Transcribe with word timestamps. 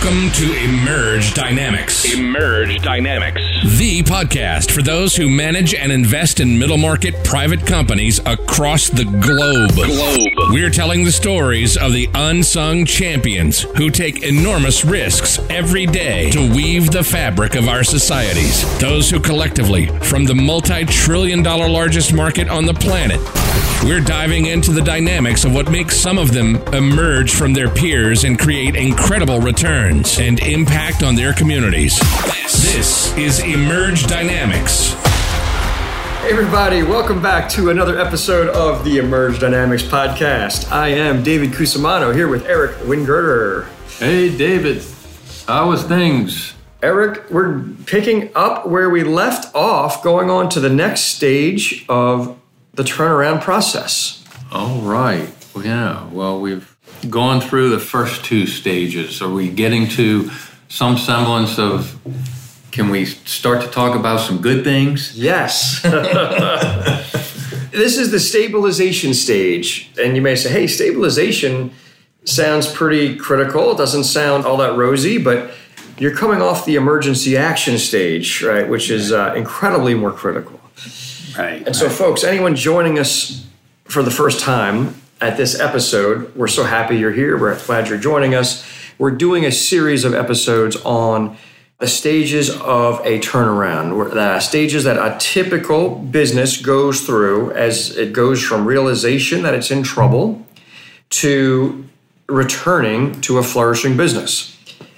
Welcome 0.00 0.30
to 0.30 0.52
Emerge 0.52 1.34
Dynamics. 1.34 2.14
Emerge 2.14 2.80
Dynamics. 2.82 3.42
The 3.78 4.04
podcast 4.04 4.70
for 4.70 4.80
those 4.80 5.16
who 5.16 5.28
manage 5.28 5.74
and 5.74 5.90
invest 5.90 6.38
in 6.38 6.56
middle 6.56 6.78
market 6.78 7.24
private 7.24 7.66
companies 7.66 8.20
across 8.24 8.88
the 8.90 9.04
globe. 9.04 9.72
Globe. 9.72 10.52
We're 10.52 10.70
telling 10.70 11.02
the 11.02 11.10
stories 11.10 11.76
of 11.76 11.92
the 11.92 12.08
unsung 12.14 12.84
champions 12.84 13.62
who 13.76 13.90
take 13.90 14.22
enormous 14.22 14.84
risks 14.84 15.40
every 15.50 15.84
day 15.84 16.30
to 16.30 16.48
weave 16.54 16.92
the 16.92 17.02
fabric 17.02 17.56
of 17.56 17.66
our 17.66 17.82
societies. 17.82 18.78
Those 18.78 19.10
who 19.10 19.18
collectively, 19.18 19.86
from 20.02 20.26
the 20.26 20.34
multi 20.34 20.84
trillion 20.84 21.42
dollar 21.42 21.68
largest 21.68 22.12
market 22.12 22.48
on 22.48 22.66
the 22.66 22.74
planet, 22.74 23.20
we're 23.82 24.00
diving 24.00 24.46
into 24.46 24.70
the 24.70 24.82
dynamics 24.82 25.44
of 25.44 25.52
what 25.52 25.72
makes 25.72 25.96
some 25.96 26.18
of 26.18 26.32
them 26.32 26.56
emerge 26.72 27.34
from 27.34 27.52
their 27.52 27.68
peers 27.68 28.22
and 28.22 28.38
create 28.38 28.76
incredible 28.76 29.40
returns 29.40 29.87
and 29.88 30.38
impact 30.40 31.02
on 31.02 31.14
their 31.14 31.32
communities. 31.32 31.98
This 32.44 33.16
is 33.16 33.40
Emerge 33.40 34.06
Dynamics. 34.06 34.92
Hey 36.20 36.30
everybody, 36.30 36.82
welcome 36.82 37.22
back 37.22 37.48
to 37.52 37.70
another 37.70 37.98
episode 37.98 38.50
of 38.50 38.84
the 38.84 38.98
Emerge 38.98 39.40
Dynamics 39.40 39.82
podcast. 39.82 40.70
I 40.70 40.88
am 40.88 41.22
David 41.22 41.52
Cusimano 41.52 42.14
here 42.14 42.28
with 42.28 42.44
Eric 42.44 42.76
Wingirter. 42.80 43.66
Hey, 43.98 44.36
David. 44.36 44.84
How 45.46 45.70
was 45.70 45.84
things? 45.84 46.52
Eric, 46.82 47.30
we're 47.30 47.60
picking 47.86 48.30
up 48.34 48.66
where 48.66 48.90
we 48.90 49.04
left 49.04 49.54
off, 49.54 50.02
going 50.02 50.28
on 50.28 50.50
to 50.50 50.60
the 50.60 50.68
next 50.68 51.14
stage 51.14 51.86
of 51.88 52.38
the 52.74 52.82
turnaround 52.82 53.40
process. 53.40 54.22
All 54.52 54.82
right. 54.82 55.34
Well, 55.54 55.64
yeah. 55.64 56.06
Well, 56.10 56.38
we've 56.40 56.76
gone 57.10 57.40
through 57.40 57.70
the 57.70 57.78
first 57.78 58.24
two 58.24 58.46
stages. 58.46 59.20
Are 59.22 59.30
we 59.30 59.48
getting 59.50 59.88
to 59.90 60.30
some 60.68 60.98
semblance 60.98 61.58
of? 61.58 61.98
Can 62.70 62.90
we 62.90 63.06
start 63.06 63.62
to 63.62 63.68
talk 63.68 63.98
about 63.98 64.20
some 64.20 64.40
good 64.40 64.62
things? 64.62 65.18
Yes. 65.18 65.80
this 67.72 67.96
is 67.96 68.10
the 68.10 68.20
stabilization 68.20 69.14
stage. 69.14 69.90
And 70.00 70.14
you 70.14 70.22
may 70.22 70.36
say, 70.36 70.50
hey, 70.50 70.66
stabilization 70.66 71.72
sounds 72.24 72.70
pretty 72.70 73.16
critical. 73.16 73.72
It 73.72 73.78
doesn't 73.78 74.04
sound 74.04 74.44
all 74.44 74.58
that 74.58 74.76
rosy, 74.76 75.18
but 75.18 75.50
you're 75.98 76.14
coming 76.14 76.42
off 76.42 76.64
the 76.66 76.76
emergency 76.76 77.36
action 77.36 77.78
stage, 77.78 78.42
right? 78.42 78.68
Which 78.68 78.90
is 78.90 79.12
uh, 79.12 79.34
incredibly 79.34 79.94
more 79.94 80.12
critical. 80.12 80.60
Right. 81.36 81.66
And 81.66 81.74
so, 81.74 81.88
folks, 81.88 82.22
anyone 82.24 82.54
joining 82.54 82.98
us 82.98 83.46
for 83.84 84.02
the 84.02 84.10
first 84.10 84.40
time 84.40 84.94
at 85.20 85.36
this 85.36 85.58
episode, 85.58 86.34
we're 86.36 86.46
so 86.48 86.64
happy 86.64 86.96
you're 86.96 87.12
here. 87.12 87.36
We're 87.36 87.58
glad 87.64 87.88
you're 87.88 87.98
joining 87.98 88.34
us. 88.34 88.64
We're 88.98 89.10
doing 89.10 89.44
a 89.44 89.52
series 89.52 90.04
of 90.04 90.14
episodes 90.14 90.76
on 90.84 91.36
the 91.78 91.86
stages 91.86 92.50
of 92.50 93.00
a 93.06 93.20
turnaround, 93.20 94.12
the 94.12 94.20
uh, 94.20 94.40
stages 94.40 94.84
that 94.84 94.96
a 94.96 95.16
typical 95.18 95.96
business 95.96 96.60
goes 96.60 97.02
through 97.02 97.52
as 97.52 97.96
it 97.96 98.12
goes 98.12 98.42
from 98.42 98.66
realization 98.66 99.42
that 99.42 99.54
it's 99.54 99.70
in 99.70 99.84
trouble 99.84 100.44
to 101.10 101.84
returning 102.28 103.20
to 103.20 103.38
a 103.38 103.42
flourishing 103.42 103.96
business. 103.96 104.56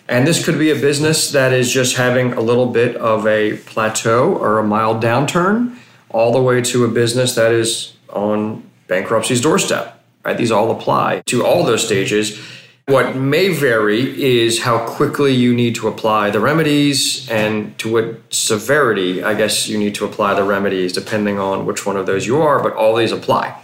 And 0.08 0.26
this 0.26 0.44
could 0.44 0.58
be 0.58 0.70
a 0.70 0.74
business 0.74 1.30
that 1.32 1.52
is 1.52 1.70
just 1.70 1.96
having 1.96 2.32
a 2.32 2.40
little 2.40 2.66
bit 2.66 2.96
of 2.96 3.26
a 3.26 3.58
plateau 3.58 4.34
or 4.34 4.58
a 4.58 4.64
mild 4.64 5.02
downturn, 5.02 5.76
all 6.08 6.32
the 6.32 6.42
way 6.42 6.60
to 6.62 6.84
a 6.84 6.88
business 6.88 7.34
that 7.36 7.52
is 7.52 7.94
on 8.08 8.68
bankruptcy's 8.88 9.40
doorstep. 9.40 9.99
Right? 10.24 10.36
These 10.36 10.50
all 10.50 10.70
apply 10.70 11.22
to 11.26 11.44
all 11.44 11.64
those 11.64 11.84
stages. 11.84 12.38
What 12.86 13.14
may 13.14 13.50
vary 13.50 14.20
is 14.20 14.62
how 14.62 14.84
quickly 14.86 15.32
you 15.32 15.54
need 15.54 15.76
to 15.76 15.86
apply 15.86 16.30
the 16.30 16.40
remedies 16.40 17.28
and 17.30 17.78
to 17.78 17.92
what 17.92 18.34
severity, 18.34 19.22
I 19.22 19.34
guess, 19.34 19.68
you 19.68 19.78
need 19.78 19.94
to 19.96 20.04
apply 20.04 20.34
the 20.34 20.42
remedies, 20.42 20.92
depending 20.92 21.38
on 21.38 21.66
which 21.66 21.86
one 21.86 21.96
of 21.96 22.06
those 22.06 22.26
you 22.26 22.42
are, 22.42 22.60
but 22.62 22.74
all 22.74 22.96
these 22.96 23.12
apply. 23.12 23.56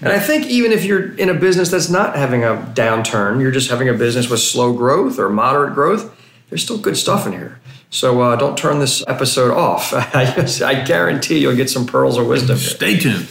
And 0.00 0.08
I 0.08 0.18
think 0.18 0.46
even 0.46 0.72
if 0.72 0.84
you're 0.84 1.14
in 1.16 1.28
a 1.28 1.34
business 1.34 1.70
that's 1.70 1.90
not 1.90 2.16
having 2.16 2.42
a 2.42 2.56
downturn, 2.74 3.42
you're 3.42 3.50
just 3.50 3.68
having 3.68 3.88
a 3.88 3.92
business 3.94 4.30
with 4.30 4.40
slow 4.40 4.72
growth 4.72 5.18
or 5.18 5.28
moderate 5.28 5.74
growth, 5.74 6.16
there's 6.48 6.62
still 6.62 6.78
good 6.78 6.96
stuff 6.96 7.26
in 7.26 7.32
here. 7.32 7.60
So 7.90 8.22
uh, 8.22 8.36
don't 8.36 8.56
turn 8.56 8.78
this 8.78 9.04
episode 9.06 9.50
off. 9.50 9.92
I 10.14 10.84
guarantee 10.86 11.38
you'll 11.38 11.56
get 11.56 11.68
some 11.68 11.86
pearls 11.86 12.16
of 12.16 12.26
wisdom. 12.26 12.56
Stay 12.56 12.98
tuned. 12.98 13.28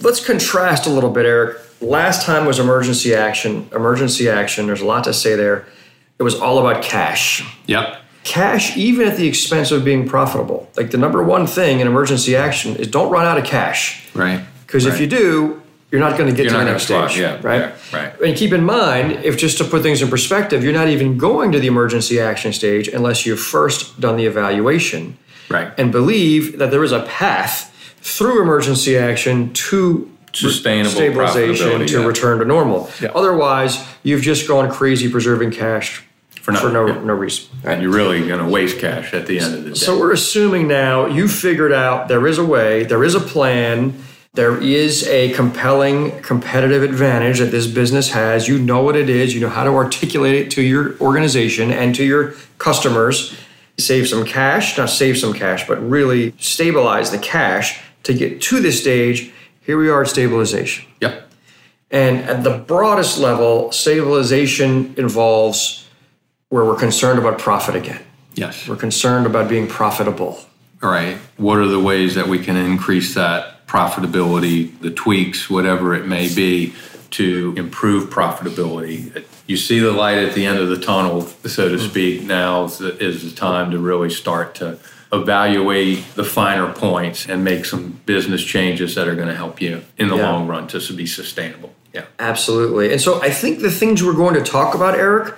Let's 0.00 0.24
contrast 0.24 0.86
a 0.86 0.90
little 0.90 1.10
bit, 1.10 1.26
Eric. 1.26 1.58
Last 1.80 2.24
time 2.24 2.46
was 2.46 2.58
emergency 2.58 3.14
action. 3.14 3.68
Emergency 3.74 4.28
action, 4.28 4.66
there's 4.66 4.80
a 4.80 4.86
lot 4.86 5.04
to 5.04 5.12
say 5.12 5.34
there. 5.36 5.66
It 6.18 6.22
was 6.22 6.34
all 6.34 6.58
about 6.58 6.82
cash. 6.82 7.42
Yep. 7.66 8.00
Cash, 8.22 8.76
even 8.76 9.06
at 9.06 9.16
the 9.16 9.26
expense 9.26 9.70
of 9.70 9.84
being 9.84 10.08
profitable. 10.08 10.68
Like 10.76 10.90
the 10.90 10.96
number 10.98 11.22
one 11.22 11.46
thing 11.46 11.80
in 11.80 11.86
emergency 11.86 12.34
action 12.36 12.76
is 12.76 12.88
don't 12.88 13.10
run 13.10 13.26
out 13.26 13.36
of 13.36 13.44
cash. 13.44 14.06
Right. 14.14 14.42
Because 14.66 14.86
if 14.86 14.98
you 15.00 15.06
do, 15.06 15.60
you're 15.90 16.00
not 16.00 16.16
going 16.16 16.30
to 16.30 16.34
get 16.34 16.44
You're 16.50 16.54
to 16.54 16.64
the 16.64 16.64
next 16.64 16.84
stage. 16.84 17.18
yeah, 17.18 17.38
right? 17.42 17.60
yeah, 17.60 17.72
right. 17.92 18.20
And 18.22 18.36
keep 18.36 18.52
in 18.52 18.64
mind, 18.64 19.24
if 19.24 19.36
just 19.36 19.58
to 19.58 19.64
put 19.64 19.82
things 19.82 20.00
in 20.02 20.08
perspective, 20.08 20.64
you're 20.64 20.72
not 20.72 20.88
even 20.88 21.18
going 21.18 21.52
to 21.52 21.60
the 21.60 21.66
emergency 21.66 22.18
action 22.18 22.52
stage 22.52 22.88
unless 22.88 23.26
you've 23.26 23.40
first 23.40 24.00
done 24.00 24.16
the 24.16 24.26
evaluation 24.26 25.18
Right. 25.50 25.72
and 25.78 25.92
believe 25.92 26.58
that 26.58 26.70
there 26.70 26.82
is 26.82 26.90
a 26.92 27.02
path 27.02 27.70
through 28.04 28.42
emergency 28.42 28.98
action 28.98 29.50
to 29.54 30.10
Sustainable 30.34 30.90
stabilization 30.90 31.86
to 31.86 32.00
yeah. 32.00 32.06
return 32.06 32.40
to 32.40 32.44
normal. 32.44 32.90
Yeah. 33.00 33.12
Otherwise, 33.14 33.86
you've 34.02 34.20
just 34.20 34.46
gone 34.46 34.70
crazy 34.70 35.08
preserving 35.08 35.52
cash 35.52 36.02
For 36.42 36.52
nothing, 36.52 36.72
no 36.72 36.86
yeah. 36.86 37.04
no 37.04 37.14
reason. 37.14 37.48
and 37.64 37.80
you're 37.80 37.92
really 37.92 38.26
going 38.26 38.44
to 38.44 38.50
waste 38.50 38.78
cash 38.78 39.14
at 39.14 39.26
the 39.26 39.38
end 39.38 39.54
of 39.54 39.64
the 39.64 39.70
day. 39.70 39.76
So 39.76 39.98
we're 39.98 40.12
assuming 40.12 40.68
now 40.68 41.06
you 41.06 41.28
figured 41.28 41.72
out 41.72 42.08
there 42.08 42.26
is 42.26 42.36
a 42.36 42.44
way, 42.44 42.84
there 42.84 43.04
is 43.04 43.14
a 43.14 43.20
plan, 43.20 43.94
there 44.34 44.60
is 44.60 45.06
a 45.06 45.32
compelling 45.34 46.20
competitive 46.20 46.82
advantage 46.82 47.38
that 47.38 47.52
this 47.52 47.68
business 47.68 48.10
has. 48.10 48.48
You 48.48 48.58
know 48.58 48.82
what 48.82 48.96
it 48.96 49.08
is, 49.08 49.34
you 49.34 49.40
know 49.40 49.48
how 49.48 49.64
to 49.64 49.70
articulate 49.70 50.34
it 50.34 50.50
to 50.52 50.62
your 50.62 50.98
organization 51.00 51.70
and 51.70 51.94
to 51.94 52.04
your 52.04 52.34
customers. 52.58 53.34
Save 53.78 54.08
some 54.08 54.24
cash, 54.24 54.76
not 54.76 54.90
save 54.90 55.16
some 55.16 55.32
cash, 55.32 55.66
but 55.66 55.76
really 55.78 56.34
stabilize 56.38 57.10
the 57.10 57.18
cash 57.18 57.80
to 58.04 58.14
get 58.14 58.40
to 58.42 58.60
this 58.60 58.80
stage. 58.80 59.32
Here 59.60 59.76
we 59.78 59.88
are 59.90 60.02
at 60.02 60.08
stabilization. 60.08 60.86
Yep. 61.00 61.30
And 61.90 62.18
at 62.24 62.44
the 62.44 62.58
broadest 62.58 63.18
level, 63.18 63.72
stabilization 63.72 64.94
involves 64.96 65.86
where 66.48 66.64
we're 66.64 66.76
concerned 66.76 67.18
about 67.18 67.38
profit 67.38 67.74
again. 67.74 68.02
Yes. 68.34 68.68
We're 68.68 68.76
concerned 68.76 69.26
about 69.26 69.48
being 69.48 69.66
profitable. 69.66 70.40
All 70.82 70.90
right. 70.90 71.16
What 71.36 71.58
are 71.58 71.66
the 71.66 71.80
ways 71.80 72.14
that 72.14 72.26
we 72.26 72.38
can 72.38 72.56
increase 72.56 73.14
that 73.14 73.66
profitability, 73.66 74.78
the 74.80 74.90
tweaks, 74.90 75.48
whatever 75.48 75.94
it 75.94 76.06
may 76.06 76.32
be, 76.32 76.74
to 77.12 77.54
improve 77.56 78.10
profitability? 78.10 79.24
You 79.46 79.56
see 79.56 79.78
the 79.78 79.92
light 79.92 80.18
at 80.18 80.34
the 80.34 80.44
end 80.46 80.58
of 80.58 80.68
the 80.68 80.78
tunnel, 80.78 81.22
so 81.22 81.68
to 81.68 81.76
mm-hmm. 81.76 81.88
speak. 81.88 82.22
Now 82.22 82.64
is 82.64 82.78
the, 82.78 82.96
is 82.98 83.30
the 83.30 83.36
time 83.38 83.70
to 83.70 83.78
really 83.78 84.10
start 84.10 84.54
to 84.56 84.78
evaluate 85.20 86.04
the 86.14 86.24
finer 86.24 86.72
points 86.72 87.26
and 87.26 87.44
make 87.44 87.64
some 87.64 88.00
business 88.06 88.42
changes 88.42 88.94
that 88.94 89.08
are 89.08 89.14
going 89.14 89.28
to 89.28 89.34
help 89.34 89.60
you 89.60 89.82
in 89.96 90.08
the 90.08 90.16
Yeah. 90.16 90.30
long 90.30 90.46
run 90.46 90.66
to 90.68 90.92
be 90.92 91.06
sustainable. 91.06 91.74
Yeah. 91.92 92.04
Absolutely. 92.18 92.90
And 92.92 93.00
so 93.00 93.22
I 93.22 93.30
think 93.30 93.60
the 93.60 93.70
things 93.70 94.02
we're 94.02 94.14
going 94.14 94.34
to 94.34 94.42
talk 94.42 94.74
about, 94.74 94.94
Eric, 94.98 95.34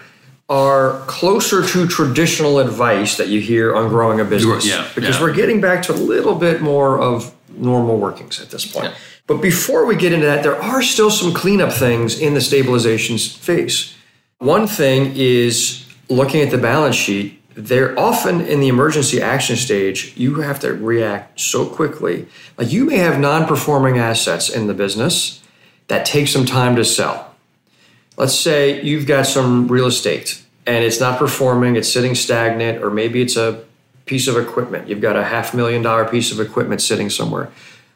are 0.48 1.02
closer 1.06 1.66
to 1.66 1.86
traditional 1.86 2.58
advice 2.60 3.16
that 3.16 3.28
you 3.28 3.40
hear 3.40 3.74
on 3.74 3.88
growing 3.88 4.20
a 4.20 4.24
business. 4.24 4.64
Yeah, 4.66 4.86
because 4.94 5.16
yeah. 5.16 5.22
we're 5.22 5.34
getting 5.34 5.60
back 5.60 5.82
to 5.82 5.92
a 5.92 5.94
little 5.96 6.34
bit 6.36 6.60
more 6.60 6.98
of 7.00 7.34
normal 7.50 7.98
workings 7.98 8.40
at 8.40 8.50
this 8.50 8.64
point. 8.64 8.86
Yeah. 8.86 8.94
But 9.26 9.42
before 9.42 9.86
we 9.86 9.96
get 9.96 10.12
into 10.12 10.26
that, 10.26 10.44
there 10.44 10.60
are 10.60 10.82
still 10.82 11.10
some 11.10 11.34
cleanup 11.34 11.72
things 11.72 12.18
in 12.20 12.34
the 12.34 12.40
stabilization 12.40 13.18
phase. 13.18 13.94
One 14.38 14.66
thing 14.68 15.12
is 15.16 15.84
looking 16.08 16.42
at 16.42 16.50
the 16.50 16.58
balance 16.58 16.94
sheet. 16.94 17.42
They're 17.56 17.98
often 17.98 18.42
in 18.42 18.60
the 18.60 18.68
emergency 18.68 19.20
action 19.22 19.56
stage, 19.56 20.12
you 20.14 20.40
have 20.40 20.60
to 20.60 20.74
react 20.74 21.40
so 21.40 21.64
quickly. 21.64 22.28
Like 22.58 22.70
you 22.70 22.84
may 22.84 22.98
have 22.98 23.18
non 23.18 23.46
performing 23.46 23.96
assets 23.96 24.50
in 24.50 24.66
the 24.66 24.74
business 24.74 25.42
that 25.88 26.04
take 26.04 26.28
some 26.28 26.44
time 26.44 26.76
to 26.76 26.84
sell. 26.84 27.34
Let's 28.18 28.38
say 28.38 28.82
you've 28.82 29.06
got 29.06 29.26
some 29.26 29.68
real 29.68 29.86
estate 29.86 30.42
and 30.66 30.84
it's 30.84 31.00
not 31.00 31.18
performing, 31.18 31.76
it's 31.76 31.90
sitting 31.90 32.14
stagnant, 32.14 32.82
or 32.82 32.90
maybe 32.90 33.22
it's 33.22 33.36
a 33.36 33.64
piece 34.04 34.28
of 34.28 34.36
equipment. 34.36 34.88
You've 34.88 35.00
got 35.00 35.16
a 35.16 35.24
half 35.24 35.54
million 35.54 35.80
dollar 35.80 36.04
piece 36.04 36.30
of 36.32 36.40
equipment 36.40 36.82
sitting 36.82 37.08
somewhere. 37.08 37.50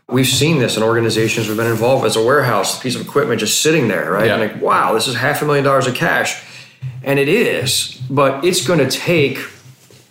We've 0.09 0.27
seen 0.27 0.59
this 0.59 0.77
in 0.77 0.83
organizations 0.83 1.49
we've 1.49 1.57
been 1.57 1.71
involved 1.71 2.03
with. 2.03 2.11
It's 2.11 2.17
a 2.17 2.25
warehouse, 2.25 2.81
piece 2.81 2.97
of 2.97 3.03
equipment 3.03 3.41
just 3.41 3.61
sitting 3.61 3.89
there, 3.89 4.11
right? 4.11 4.27
Yeah. 4.27 4.41
And 4.41 4.53
like, 4.53 4.63
wow, 4.63 4.95
this 4.95 5.07
is 5.07 5.17
half 5.17 5.43
a 5.43 5.45
million 5.45 5.65
dollars 5.65 5.87
of 5.87 5.95
cash. 5.95 6.43
And 7.03 7.19
it 7.19 7.29
is, 7.29 8.01
but 8.11 8.45
it's 8.45 8.67
going 8.67 8.79
to 8.79 8.91
take 8.91 9.39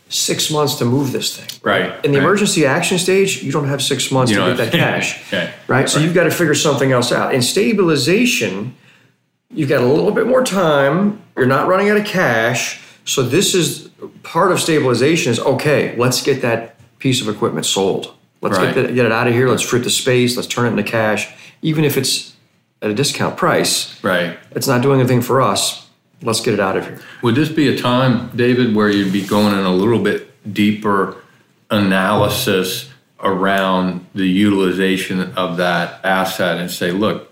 six 0.09 0.49
months 0.49 0.75
to 0.75 0.85
move 0.85 1.11
this 1.11 1.37
thing. 1.37 1.59
Right. 1.63 2.03
In 2.03 2.11
the 2.11 2.17
right. 2.17 2.23
emergency 2.25 2.65
action 2.65 2.97
stage, 2.97 3.43
you 3.43 3.51
don't 3.51 3.67
have 3.67 3.81
six 3.81 4.11
months 4.11 4.31
You 4.31 4.39
to 4.39 4.55
get 4.55 4.57
that 4.57 4.71
cash. 4.83 5.21
Okay. 5.27 5.53
Right? 5.67 5.87
So 5.87 5.97
Right. 5.97 6.05
you've 6.05 6.15
got 6.15 6.23
to 6.23 6.31
figure 6.31 6.55
something 6.55 6.91
else 6.91 7.11
out. 7.11 7.33
In 7.33 7.41
stabilization, 7.43 8.75
you've 9.53 9.69
got 9.69 9.81
a 9.83 9.85
little 9.85 10.11
bit 10.11 10.25
more 10.25 10.43
time. 10.43 11.21
You're 11.37 11.45
not 11.45 11.67
running 11.67 11.89
out 11.89 11.97
of 11.97 12.05
cash. 12.05 12.81
So 13.05 13.21
this 13.21 13.53
is 13.53 13.89
part 14.23 14.51
of 14.51 14.59
stabilization 14.59 15.31
is 15.31 15.39
okay, 15.39 15.95
let's 15.97 16.21
get 16.23 16.41
that 16.41 16.75
piece 16.99 17.21
of 17.21 17.29
equipment 17.29 17.65
sold. 17.65 18.13
Let's 18.41 18.57
Right. 18.57 18.73
get, 18.73 18.95
get 18.95 19.05
it 19.05 19.11
out 19.11 19.27
of 19.27 19.33
here. 19.33 19.47
Let's 19.49 19.61
free 19.61 19.79
the 19.79 19.89
space. 19.89 20.35
Let's 20.35 20.47
turn 20.47 20.65
it 20.65 20.69
into 20.69 20.83
cash. 20.83 21.27
Even 21.61 21.83
if 21.83 21.97
it's 21.97 22.33
at 22.81 22.89
a 22.89 22.93
discount 22.93 23.37
price, 23.37 24.01
Right. 24.03 24.37
it's 24.51 24.67
not 24.67 24.81
doing 24.81 24.99
anything 25.01 25.21
for 25.21 25.41
us. 25.41 25.85
Let's 26.21 26.41
get 26.41 26.53
it 26.53 26.59
out 26.59 26.75
of 26.75 26.85
here. 26.85 26.99
Would 27.21 27.35
this 27.35 27.49
be 27.49 27.69
a 27.69 27.77
time, 27.77 28.29
David, 28.35 28.75
where 28.75 28.89
you'd 28.89 29.13
be 29.13 29.25
going 29.25 29.53
in 29.57 29.63
a 29.65 29.73
little 29.73 29.99
bit 30.03 30.53
deeper 30.53 31.15
analysis 31.69 32.89
around 33.21 34.05
the 34.13 34.27
utilization 34.27 35.33
of 35.33 35.57
that 35.57 36.03
asset 36.03 36.57
and 36.57 36.69
say, 36.69 36.91
look, 36.91 37.31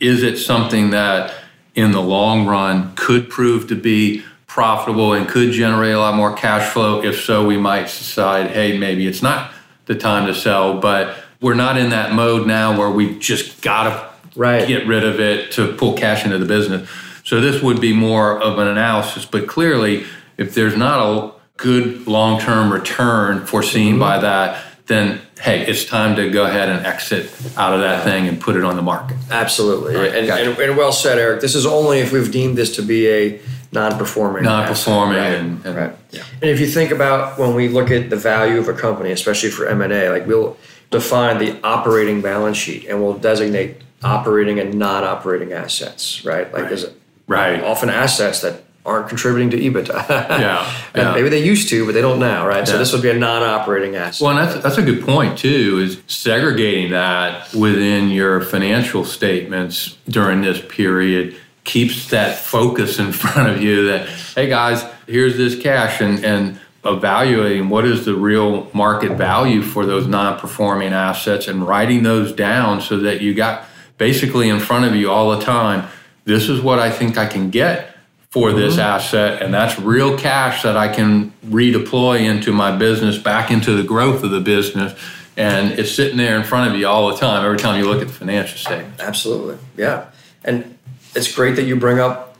is 0.00 0.22
it 0.22 0.36
something 0.38 0.90
that 0.90 1.34
in 1.74 1.92
the 1.92 2.00
long 2.00 2.46
run 2.46 2.94
could 2.94 3.28
prove 3.28 3.68
to 3.68 3.74
be 3.74 4.22
profitable 4.46 5.12
and 5.12 5.28
could 5.28 5.52
generate 5.52 5.94
a 5.94 5.98
lot 5.98 6.14
more 6.14 6.34
cash 6.34 6.72
flow? 6.72 7.02
If 7.02 7.20
so, 7.22 7.46
we 7.46 7.56
might 7.56 7.84
decide, 7.84 8.50
hey, 8.50 8.78
maybe 8.78 9.06
it's 9.06 9.22
not 9.22 9.52
the 9.86 9.94
time 9.94 10.26
to 10.26 10.34
sell, 10.34 10.80
but 10.80 11.16
we're 11.40 11.54
not 11.54 11.76
in 11.76 11.90
that 11.90 12.12
mode 12.12 12.46
now 12.46 12.78
where 12.78 12.90
we've 12.90 13.18
just 13.18 13.60
got 13.62 13.84
to 13.84 14.12
Right. 14.34 14.66
get 14.66 14.86
rid 14.86 15.04
of 15.04 15.20
it 15.20 15.52
to 15.52 15.74
pull 15.74 15.92
cash 15.92 16.24
into 16.24 16.38
the 16.38 16.46
business. 16.46 16.88
So 17.32 17.40
this 17.40 17.62
would 17.62 17.80
be 17.80 17.94
more 17.94 18.38
of 18.38 18.58
an 18.58 18.68
analysis, 18.68 19.24
but 19.24 19.48
clearly, 19.48 20.04
if 20.36 20.54
there's 20.54 20.76
not 20.76 21.00
a 21.00 21.32
good 21.56 22.06
long-term 22.06 22.70
return 22.70 23.46
foreseen 23.46 23.98
by 23.98 24.16
mm-hmm. 24.16 24.24
that, 24.24 24.62
then 24.84 25.18
hey, 25.40 25.64
it's 25.66 25.86
time 25.86 26.14
to 26.16 26.28
go 26.28 26.44
ahead 26.44 26.68
and 26.68 26.84
exit 26.84 27.32
out 27.56 27.72
of 27.72 27.80
that 27.80 28.04
thing 28.04 28.28
and 28.28 28.38
put 28.38 28.54
it 28.54 28.64
on 28.64 28.76
the 28.76 28.82
market. 28.82 29.16
Absolutely. 29.30 29.94
Right, 29.94 30.14
And, 30.14 30.26
gotcha. 30.26 30.50
and, 30.50 30.58
and 30.58 30.76
well 30.76 30.92
said, 30.92 31.18
Eric. 31.18 31.40
This 31.40 31.54
is 31.54 31.64
only 31.64 32.00
if 32.00 32.12
we've 32.12 32.30
deemed 32.30 32.58
this 32.58 32.76
to 32.76 32.82
be 32.82 33.08
a 33.08 33.40
non-performing. 33.72 34.42
Non-performing 34.42 35.16
right? 35.16 35.32
and- 35.32 35.64
and- 35.64 35.74
right. 35.74 35.96
And 36.12 36.50
if 36.50 36.60
you 36.60 36.66
think 36.66 36.90
about 36.90 37.38
when 37.38 37.54
we 37.54 37.68
look 37.68 37.90
at 37.90 38.10
the 38.10 38.16
value 38.16 38.58
of 38.58 38.68
a 38.68 38.74
company, 38.74 39.10
especially 39.10 39.48
for 39.48 39.66
M 39.66 39.80
and 39.80 39.90
A, 39.90 40.10
like 40.10 40.26
we'll 40.26 40.58
define 40.90 41.38
the 41.38 41.58
operating 41.64 42.20
balance 42.20 42.58
sheet 42.58 42.84
and 42.90 43.02
we'll 43.02 43.16
designate 43.16 43.78
operating 44.02 44.60
and 44.60 44.74
non-operating 44.74 45.54
assets, 45.54 46.26
right? 46.26 46.52
Like 46.52 46.68
there's 46.68 46.84
Right. 47.26 47.60
Uh, 47.60 47.66
often 47.66 47.88
assets 47.90 48.40
that 48.42 48.64
aren't 48.84 49.08
contributing 49.08 49.50
to 49.50 49.56
EBITDA. 49.58 50.08
Yeah, 50.40 50.66
And 50.94 51.02
yeah. 51.04 51.14
Maybe 51.14 51.28
they 51.28 51.44
used 51.44 51.68
to, 51.68 51.86
but 51.86 51.92
they 51.94 52.00
don't 52.00 52.18
now, 52.18 52.46
right? 52.46 52.66
So 52.66 52.78
this 52.78 52.92
would 52.92 53.02
be 53.02 53.10
a 53.10 53.14
non-operating 53.14 53.94
asset. 53.94 54.24
Well, 54.24 54.36
and 54.36 54.48
that's, 54.48 54.62
that's 54.62 54.78
a 54.78 54.82
good 54.82 55.04
point 55.04 55.38
too, 55.38 55.78
is 55.82 56.00
segregating 56.08 56.90
that 56.90 57.52
within 57.54 58.10
your 58.10 58.40
financial 58.40 59.04
statements 59.04 59.96
during 60.08 60.40
this 60.42 60.60
period 60.60 61.36
keeps 61.64 62.10
that 62.10 62.38
focus 62.38 62.98
in 62.98 63.12
front 63.22 63.48
of 63.50 63.62
you 63.62 63.86
that, 63.86 64.08
hey 64.34 64.48
guys, 64.48 64.84
here's 65.06 65.36
this 65.36 65.60
cash 65.60 66.00
and, 66.00 66.24
and 66.24 66.60
evaluating 66.84 67.68
what 67.68 67.84
is 67.84 68.04
the 68.04 68.14
real 68.14 68.68
market 68.74 69.12
value 69.12 69.62
for 69.62 69.86
those 69.86 70.08
non-performing 70.08 70.92
assets 70.92 71.46
and 71.46 71.66
writing 71.68 72.02
those 72.02 72.32
down 72.32 72.80
so 72.80 72.98
that 72.98 73.20
you 73.20 73.32
got 73.32 73.64
basically 73.98 74.48
in 74.48 74.58
front 74.58 74.84
of 74.84 74.96
you 74.96 75.08
all 75.08 75.30
the 75.36 75.44
time, 75.44 75.88
this 76.24 76.48
is 76.48 76.60
what 76.60 76.78
I 76.78 76.90
think 76.90 77.18
I 77.18 77.26
can 77.26 77.50
get 77.50 77.96
for 78.30 78.52
this 78.52 78.78
asset 78.78 79.42
and 79.42 79.52
that's 79.52 79.78
real 79.78 80.16
cash 80.16 80.62
that 80.62 80.76
I 80.76 80.88
can 80.88 81.32
redeploy 81.46 82.20
into 82.20 82.50
my 82.52 82.74
business 82.74 83.18
back 83.18 83.50
into 83.50 83.76
the 83.76 83.82
growth 83.82 84.24
of 84.24 84.30
the 84.30 84.40
business 84.40 84.98
and 85.36 85.78
it's 85.78 85.92
sitting 85.92 86.16
there 86.16 86.36
in 86.36 86.42
front 86.42 86.72
of 86.72 86.78
you 86.80 86.86
all 86.86 87.08
the 87.10 87.16
time 87.16 87.44
every 87.44 87.58
time 87.58 87.78
you 87.78 87.86
look 87.86 88.00
at 88.00 88.08
the 88.08 88.14
financial 88.14 88.56
statement 88.56 89.00
Absolutely, 89.00 89.58
yeah. 89.76 90.06
And 90.44 90.78
it's 91.14 91.32
great 91.34 91.56
that 91.56 91.64
you 91.64 91.76
bring 91.76 91.98
up 91.98 92.32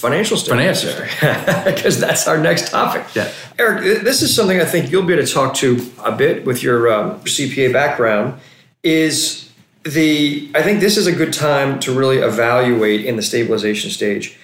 financial 0.00 0.36
statements. 0.36 0.82
Financial 0.82 1.64
because 1.64 2.00
that's 2.00 2.26
our 2.26 2.38
next 2.38 2.70
topic. 2.70 3.04
Yeah. 3.14 3.30
Eric, 3.58 4.02
this 4.02 4.22
is 4.22 4.34
something 4.34 4.60
I 4.60 4.64
think 4.64 4.90
you'll 4.90 5.04
be 5.04 5.12
able 5.12 5.26
to 5.26 5.32
talk 5.32 5.54
to 5.56 5.90
a 6.04 6.12
bit 6.12 6.44
with 6.44 6.62
your 6.62 6.92
um, 6.92 7.20
CPA 7.20 7.72
background. 7.72 8.40
Is 8.82 9.49
the 9.84 10.50
I 10.54 10.62
think 10.62 10.80
this 10.80 10.96
is 10.96 11.06
a 11.06 11.12
good 11.12 11.32
time 11.32 11.80
to 11.80 11.96
really 11.96 12.18
evaluate 12.18 13.04
in 13.04 13.16
the 13.16 13.22
stabilization 13.22 13.90
stage. 13.90 14.36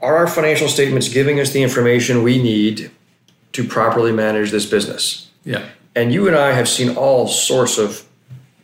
Are 0.00 0.16
our 0.16 0.26
financial 0.28 0.68
statements 0.68 1.08
giving 1.08 1.40
us 1.40 1.50
the 1.52 1.62
information 1.62 2.22
we 2.22 2.40
need 2.40 2.90
to 3.52 3.64
properly 3.66 4.12
manage 4.12 4.50
this 4.50 4.66
business? 4.66 5.30
yeah 5.44 5.68
And 5.96 6.12
you 6.12 6.28
and 6.28 6.36
I 6.36 6.52
have 6.52 6.68
seen 6.68 6.96
all 6.96 7.26
sorts 7.28 7.78
of 7.78 8.04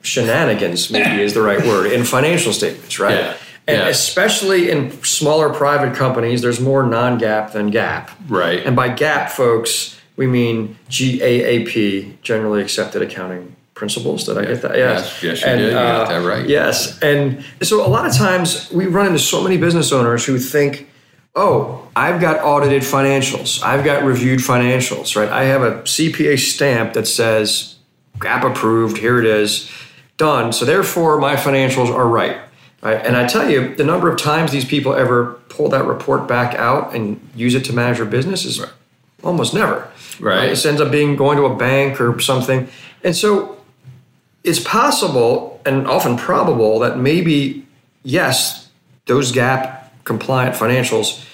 shenanigans, 0.03 0.91
maybe 0.91 1.23
is 1.23 1.33
the 1.35 1.43
right 1.43 1.65
word, 1.65 1.91
in 1.91 2.05
financial 2.05 2.53
statements, 2.53 2.99
right? 3.01 3.15
Yeah, 3.19 3.37
And 3.67 3.79
yeah. 3.79 3.89
especially 3.89 4.71
in 4.71 5.03
smaller 5.03 5.49
private 5.53 5.97
companies, 5.97 6.43
there's 6.43 6.61
more 6.61 6.83
non 6.85 7.19
GAAP 7.19 7.53
than 7.53 7.73
GAAP. 7.73 8.11
Right. 8.29 8.65
And 8.65 8.77
by 8.77 8.91
GAAP, 8.91 9.31
folks, 9.31 9.99
we 10.17 10.27
mean 10.27 10.77
GAAP, 10.91 12.21
generally 12.23 12.63
accepted 12.63 13.03
accounting 13.03 13.57
principles. 13.75 14.25
Did 14.25 14.39
I 14.39 14.45
get 14.45 14.63
that? 14.63 14.77
Yes, 14.77 15.23
yes, 15.23 15.41
you 15.41 15.47
And, 15.47 15.59
did. 15.59 15.67
You 15.67 15.73
got 15.73 16.07
uh, 16.07 16.21
that 16.21 16.27
right. 16.27 16.49
Yes. 16.49 17.01
And 17.03 17.45
so 17.63 17.85
a 17.85 17.89
lot 17.89 18.07
of 18.07 18.15
times 18.15 18.71
we 18.71 18.87
run 18.87 19.07
into 19.07 19.19
so 19.19 19.43
many 19.43 19.57
business 19.57 19.93
owners 19.93 20.25
who 20.25 20.39
think, 20.39 20.89
oh, 21.35 21.89
I've 21.97 22.21
got 22.21 22.43
audited 22.45 22.83
financials. 22.83 23.63
I've 23.63 23.85
got 23.85 24.05
reviewed 24.05 24.41
financials, 24.41 25.17
right? 25.17 25.29
I 25.29 25.45
have 25.45 25.63
a 25.63 25.83
CPA 25.83 26.39
stamp 26.39 26.93
that 26.95 27.09
says 27.09 27.77
GAAP 28.19 28.51
approved. 28.53 28.99
Here 28.99 29.19
it 29.19 29.27
is, 29.27 29.71
done. 30.17 30.53
So 30.53 30.65
therefore, 30.65 31.19
my 31.19 31.35
financials 31.35 31.89
are 31.93 32.07
right. 32.07 32.39
Right? 32.83 33.05
And 33.05 33.17
I 33.17 33.27
tell 33.27 33.49
you, 33.49 33.75
the 33.75 33.85
number 33.85 34.13
of 34.13 34.19
times 34.19 34.53
these 34.53 34.67
people 34.67 34.93
ever 34.93 35.41
pull 35.49 35.71
that 35.71 35.87
report 35.87 36.29
back 36.29 36.55
out 36.55 36.95
and 36.95 37.19
use 37.35 37.55
it 37.55 37.65
to 37.65 37.73
manage 37.73 37.97
their 37.97 38.07
business 38.07 38.45
is 38.45 38.63
almost 39.23 39.55
never. 39.55 39.91
Right. 40.21 40.51
It 40.51 40.67
ends 40.67 40.83
up 40.83 40.93
being 40.93 41.17
going 41.17 41.39
to 41.39 41.47
a 41.47 41.57
bank 41.57 41.99
or 41.99 42.21
something. 42.21 42.69
And 43.03 43.17
so 43.17 43.57
it's 44.45 44.61
possible 44.61 45.61
and 45.65 45.89
often 45.89 46.17
probable 46.17 46.79
that 46.81 46.99
maybe, 46.99 47.67
yes, 48.03 48.69
those 49.07 49.33
GAAP 49.33 49.81
compliant 50.05 50.55
financials 50.55 51.25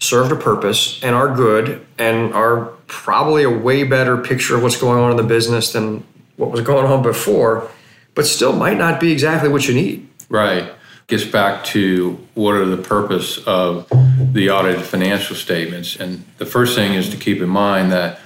served 0.00 0.32
a 0.32 0.36
purpose 0.36 1.02
and 1.02 1.14
are 1.14 1.34
good 1.34 1.86
and 1.98 2.34
are 2.34 2.66
probably 2.88 3.44
a 3.44 3.50
way 3.50 3.84
better 3.84 4.16
picture 4.16 4.56
of 4.56 4.62
what's 4.62 4.78
going 4.78 4.98
on 4.98 5.12
in 5.12 5.16
the 5.16 5.22
business 5.22 5.72
than 5.72 6.04
what 6.36 6.50
was 6.50 6.60
going 6.60 6.84
on 6.86 7.02
before, 7.02 7.70
but 8.14 8.26
still 8.26 8.52
might 8.52 8.76
not 8.76 9.00
be 9.00 9.12
exactly 9.12 9.48
what 9.48 9.66
you 9.66 9.74
need. 9.74 10.06
Right. 10.28 10.70
Gets 11.06 11.24
back 11.24 11.64
to 11.66 12.18
what 12.34 12.56
are 12.56 12.66
the 12.66 12.76
purpose 12.76 13.38
of 13.46 13.88
the 14.32 14.50
audited 14.50 14.84
financial 14.84 15.36
statements. 15.36 15.96
And 15.96 16.24
the 16.38 16.46
first 16.46 16.74
thing 16.74 16.94
is 16.94 17.08
to 17.10 17.16
keep 17.16 17.40
in 17.40 17.48
mind 17.48 17.92
that 17.92 18.18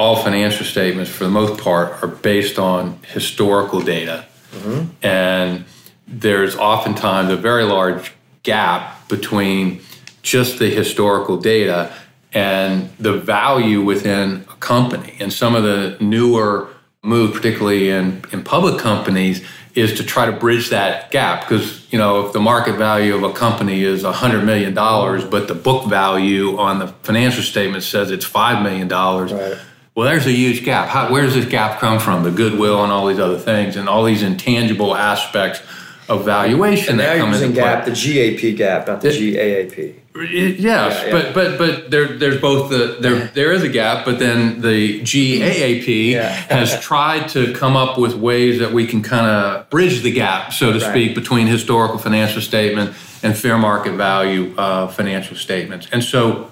all 0.00 0.16
financial 0.16 0.64
statements, 0.64 1.10
for 1.10 1.24
the 1.24 1.30
most 1.30 1.62
part, 1.62 2.02
are 2.02 2.08
based 2.08 2.58
on 2.58 2.98
historical 3.02 3.82
data. 3.82 4.24
Mm-hmm. 4.52 4.88
And 5.04 5.66
there's 6.08 6.56
oftentimes 6.56 7.30
a 7.30 7.36
very 7.36 7.64
large 7.64 8.14
gap 8.42 9.06
between 9.10 9.82
just 10.22 10.58
the 10.58 10.70
historical 10.70 11.36
data 11.36 11.92
and 12.32 12.88
the 12.98 13.12
value 13.12 13.82
within 13.82 14.46
a 14.50 14.56
company. 14.56 15.16
And 15.20 15.30
some 15.30 15.54
of 15.54 15.64
the 15.64 15.98
newer 16.00 16.68
moves, 17.02 17.36
particularly 17.36 17.90
in, 17.90 18.24
in 18.32 18.42
public 18.42 18.80
companies, 18.80 19.44
is 19.74 19.92
to 19.98 20.02
try 20.02 20.24
to 20.24 20.32
bridge 20.32 20.70
that 20.70 21.10
gap 21.10 21.42
because 21.42 21.86
you 21.92 21.98
know 21.98 22.26
if 22.26 22.32
the 22.32 22.40
market 22.40 22.74
value 22.74 23.14
of 23.14 23.22
a 23.22 23.32
company 23.32 23.84
is 23.84 24.02
$100 24.02 24.44
million 24.44 24.74
but 24.74 25.46
the 25.46 25.54
book 25.54 25.88
value 25.88 26.58
on 26.58 26.80
the 26.80 26.88
financial 27.04 27.44
statement 27.44 27.84
says 27.84 28.10
it's 28.10 28.28
$5 28.28 28.64
million 28.64 28.88
Right. 28.88 29.58
Well 29.94 30.06
there's 30.08 30.26
a 30.26 30.32
huge 30.32 30.64
gap 30.64 30.88
How, 30.88 31.10
where 31.12 31.22
does 31.22 31.34
this 31.34 31.46
gap 31.46 31.80
come 31.80 31.98
from 31.98 32.22
the 32.22 32.30
goodwill 32.30 32.82
and 32.82 32.92
all 32.92 33.06
these 33.06 33.18
other 33.18 33.38
things 33.38 33.76
and 33.76 33.88
all 33.88 34.04
these 34.04 34.22
intangible 34.22 34.94
aspects 34.96 35.60
of 36.08 36.24
valuation 36.24 36.96
Now 36.96 37.04
that 37.04 37.18
come 37.18 37.28
into 37.28 37.38
using 37.40 37.52
play 37.52 37.62
gap, 37.62 37.84
the 37.84 37.92
GAP 37.92 38.56
gap, 38.56 38.86
not 38.88 39.00
the 39.00 39.08
GAAP. 39.10 39.94
Yes, 40.12 40.58
Yeah, 40.58 41.06
yeah. 41.06 41.12
but 41.12 41.34
but 41.34 41.56
but 41.56 41.90
there 41.92 42.08
there's 42.18 42.40
both 42.40 42.68
the 42.68 42.96
there 43.00 43.28
there 43.28 43.52
is 43.52 43.62
a 43.62 43.68
gap, 43.68 44.04
but 44.04 44.18
then 44.18 44.60
the 44.60 45.00
GAAP 45.02 46.10
Yeah. 46.10 46.28
has 46.48 46.80
tried 46.80 47.28
to 47.28 47.52
come 47.54 47.76
up 47.76 47.96
with 47.96 48.14
ways 48.16 48.58
that 48.58 48.72
we 48.72 48.88
can 48.88 49.02
kind 49.02 49.24
of 49.26 49.70
bridge 49.70 50.02
the 50.02 50.10
gap, 50.10 50.52
so 50.52 50.72
to 50.72 50.80
Right. 50.80 50.90
speak, 50.90 51.14
between 51.14 51.46
historical 51.46 51.96
financial 51.98 52.42
statement 52.42 52.92
and 53.22 53.36
fair 53.38 53.56
market 53.56 53.92
value 53.92 54.52
uh, 54.58 54.88
financial 54.88 55.36
statements. 55.36 55.86
And 55.92 56.02
so, 56.02 56.50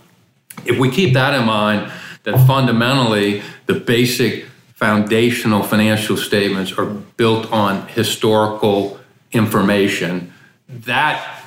if 0.65 0.79
we 0.79 0.89
keep 0.89 1.15
that 1.15 1.35
in 1.35 1.45
mind, 1.45 1.91
that 2.25 2.47
fundamentally 2.47 3.43
the 3.67 3.75
basic 3.75 4.47
foundational 4.75 5.63
financial 5.63 6.17
statements 6.17 6.73
are 6.73 6.87
built 6.87 7.51
on 7.51 7.87
historical 7.89 9.01
information, 9.33 10.33
that 10.69 11.43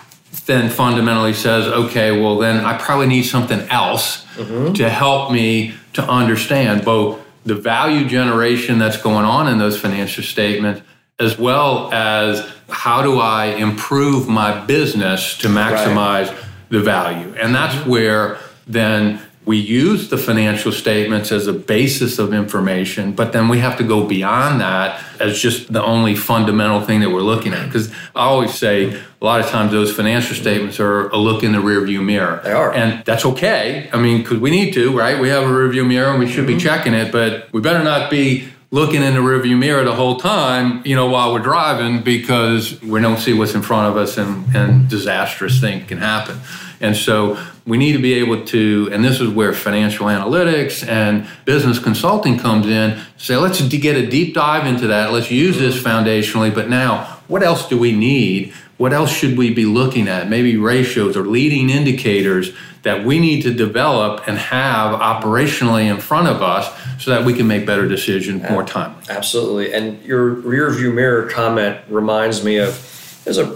then 0.46 0.70
fundamentally 0.70 1.34
says, 1.34 1.68
okay, 1.68 2.20
well, 2.20 2.38
then 2.38 2.66
I 2.66 2.78
probably 2.78 3.08
need 3.08 3.24
something 3.24 3.62
else 3.70 4.26
mm-hmm. 4.36 4.74
to 4.74 4.90
help 4.90 5.32
me 5.32 5.74
to 5.94 6.04
understand 6.04 6.84
both 6.84 7.20
the 7.46 7.56
value 7.56 8.08
generation 8.08 8.80
that's 8.80 8.98
going 8.98 9.26
on 9.26 9.48
in 9.48 9.58
those 9.58 9.80
financial 9.80 10.24
statements, 10.24 10.82
as 11.20 11.38
well 11.38 11.92
as 11.94 12.50
how 12.70 13.02
do 13.02 13.20
I 13.20 13.46
improve 13.46 14.28
my 14.28 14.66
business 14.66 15.38
to 15.40 15.48
maximize 15.48 16.36
the 16.70 16.80
value. 16.80 17.34
And 17.36 17.54
that's 17.54 17.76
mm-hmm. 17.76 17.90
where 17.90 18.38
then 18.68 19.22
we 19.44 19.58
use 19.58 20.10
the 20.10 20.18
financial 20.18 20.72
statements 20.72 21.32
as 21.32 21.48
a 21.48 21.54
basis 21.54 22.20
of 22.20 22.32
information, 22.32 23.12
but 23.12 23.34
then 23.34 23.50
we 23.50 23.58
have 23.58 23.76
to 23.78 23.84
go 23.84 24.06
beyond 24.06 24.62
that 24.62 25.04
as 25.20 25.40
just 25.40 25.74
the 25.74 25.84
only 25.84 26.16
fundamental 26.16 26.80
thing 26.82 27.00
that 27.00 27.10
we're 27.10 27.22
looking 27.22 27.52
at. 27.54 27.66
Because 27.66 27.92
I 28.16 28.26
always 28.26 28.54
say 28.54 28.94
a 28.94 29.26
lot 29.26 29.40
of 29.40 29.48
times 29.48 29.72
those 29.72 29.96
financial 29.96 30.36
statements 30.36 30.80
are 30.80 31.10
a 31.10 31.18
look 31.18 31.44
in 31.44 31.54
the 31.54 31.58
rearview 31.58 32.04
mirror. 32.04 32.40
They 32.44 32.52
are. 32.52 32.72
And 32.72 33.04
that's 33.04 33.26
okay. 33.26 33.90
I 33.92 34.00
mean, 34.00 34.22
because 34.22 34.40
we 34.40 34.52
need 34.52 34.74
to, 34.76 34.96
right? 34.96 35.20
We 35.20 35.30
have 35.30 35.44
a 35.44 35.48
rearview 35.48 35.88
mirror 35.88 36.12
and 36.12 36.20
we 36.20 36.32
should 36.32 36.46
be 36.46 36.54
mm-hmm. 36.54 36.60
checking 36.60 36.94
it, 36.94 37.12
but 37.12 37.52
we 37.52 37.62
better 37.62 37.84
not 37.84 38.12
be 38.12 38.48
looking 38.70 39.02
in 39.02 39.16
the 39.16 39.20
rearview 39.20 39.58
mirror 39.58 39.84
the 39.84 39.96
whole 39.96 40.18
time, 40.18 40.82
you 40.86 40.96
know, 40.96 41.10
while 41.10 41.34
we're 41.34 41.40
driving 41.40 42.04
because 42.04 42.82
we 42.82 43.02
don't 43.02 43.20
see 43.20 43.34
what's 43.34 43.54
in 43.54 43.62
front 43.62 43.90
of 43.90 43.98
us 43.98 44.18
and, 44.18 44.56
and 44.56 44.88
disastrous 44.88 45.60
things 45.60 45.88
can 45.88 45.98
happen. 45.98 46.40
And 46.80 46.96
so 46.96 47.38
we 47.66 47.78
need 47.78 47.94
to 47.94 48.00
be 48.00 48.14
able 48.16 48.44
to, 48.46 48.90
and 48.92 49.04
this 49.04 49.22
is 49.22 49.30
where 49.30 49.54
financial 49.54 50.08
analytics 50.08 50.88
and 50.88 51.28
business 51.46 51.78
consulting 51.78 52.40
comes 52.40 52.68
in. 52.68 53.00
Say, 53.18 53.38
let's 53.38 53.62
get 53.62 53.96
a 53.96 54.08
deep 54.08 54.34
dive 54.34 54.66
into 54.66 54.88
that. 54.88 55.12
Let's 55.12 55.30
use 55.30 55.58
this 55.58 55.82
foundationally. 55.82 56.54
But 56.54 56.70
now, 56.70 57.20
what 57.28 57.44
else 57.44 57.70
do 57.70 57.78
we 57.78 57.92
need? 57.92 58.54
What 58.78 58.94
else 58.94 59.12
should 59.12 59.38
we 59.38 59.54
be 59.54 59.66
looking 59.66 60.08
at? 60.08 60.28
Maybe 60.28 60.58
ratios 60.58 61.16
or 61.16 61.24
leading 61.24 61.70
indicators 61.70 62.52
that 62.82 63.06
we 63.06 63.20
need 63.20 63.44
to 63.44 63.54
develop 63.54 64.28
and 64.28 64.40
have 64.40 65.00
operationally 65.00 65.84
in 65.84 66.00
front 66.00 66.28
of 66.28 66.42
us 66.42 66.68
so 67.00 67.12
that 67.12 67.24
we 67.24 67.34
can 67.34 67.48
make 67.48 67.66
better 67.66 67.88
decisions 67.88 68.42
more 68.50 68.64
timely. 68.64 69.04
Absolutely. 69.08 69.72
And 69.72 70.04
your 70.04 70.30
rear 70.30 70.72
view 70.72 70.92
mirror 70.92 71.30
comment 71.30 71.80
reminds 71.90 72.44
me 72.44 72.58
of 72.58 73.22
there's 73.24 73.38
a 73.38 73.56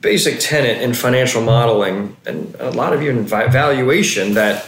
basic 0.00 0.40
tenet 0.40 0.80
in 0.82 0.94
financial 0.94 1.42
modeling 1.42 2.16
and 2.26 2.54
a 2.58 2.70
lot 2.70 2.92
of 2.92 3.02
you 3.02 3.10
in 3.10 3.24
valuation 3.24 4.34
that 4.34 4.64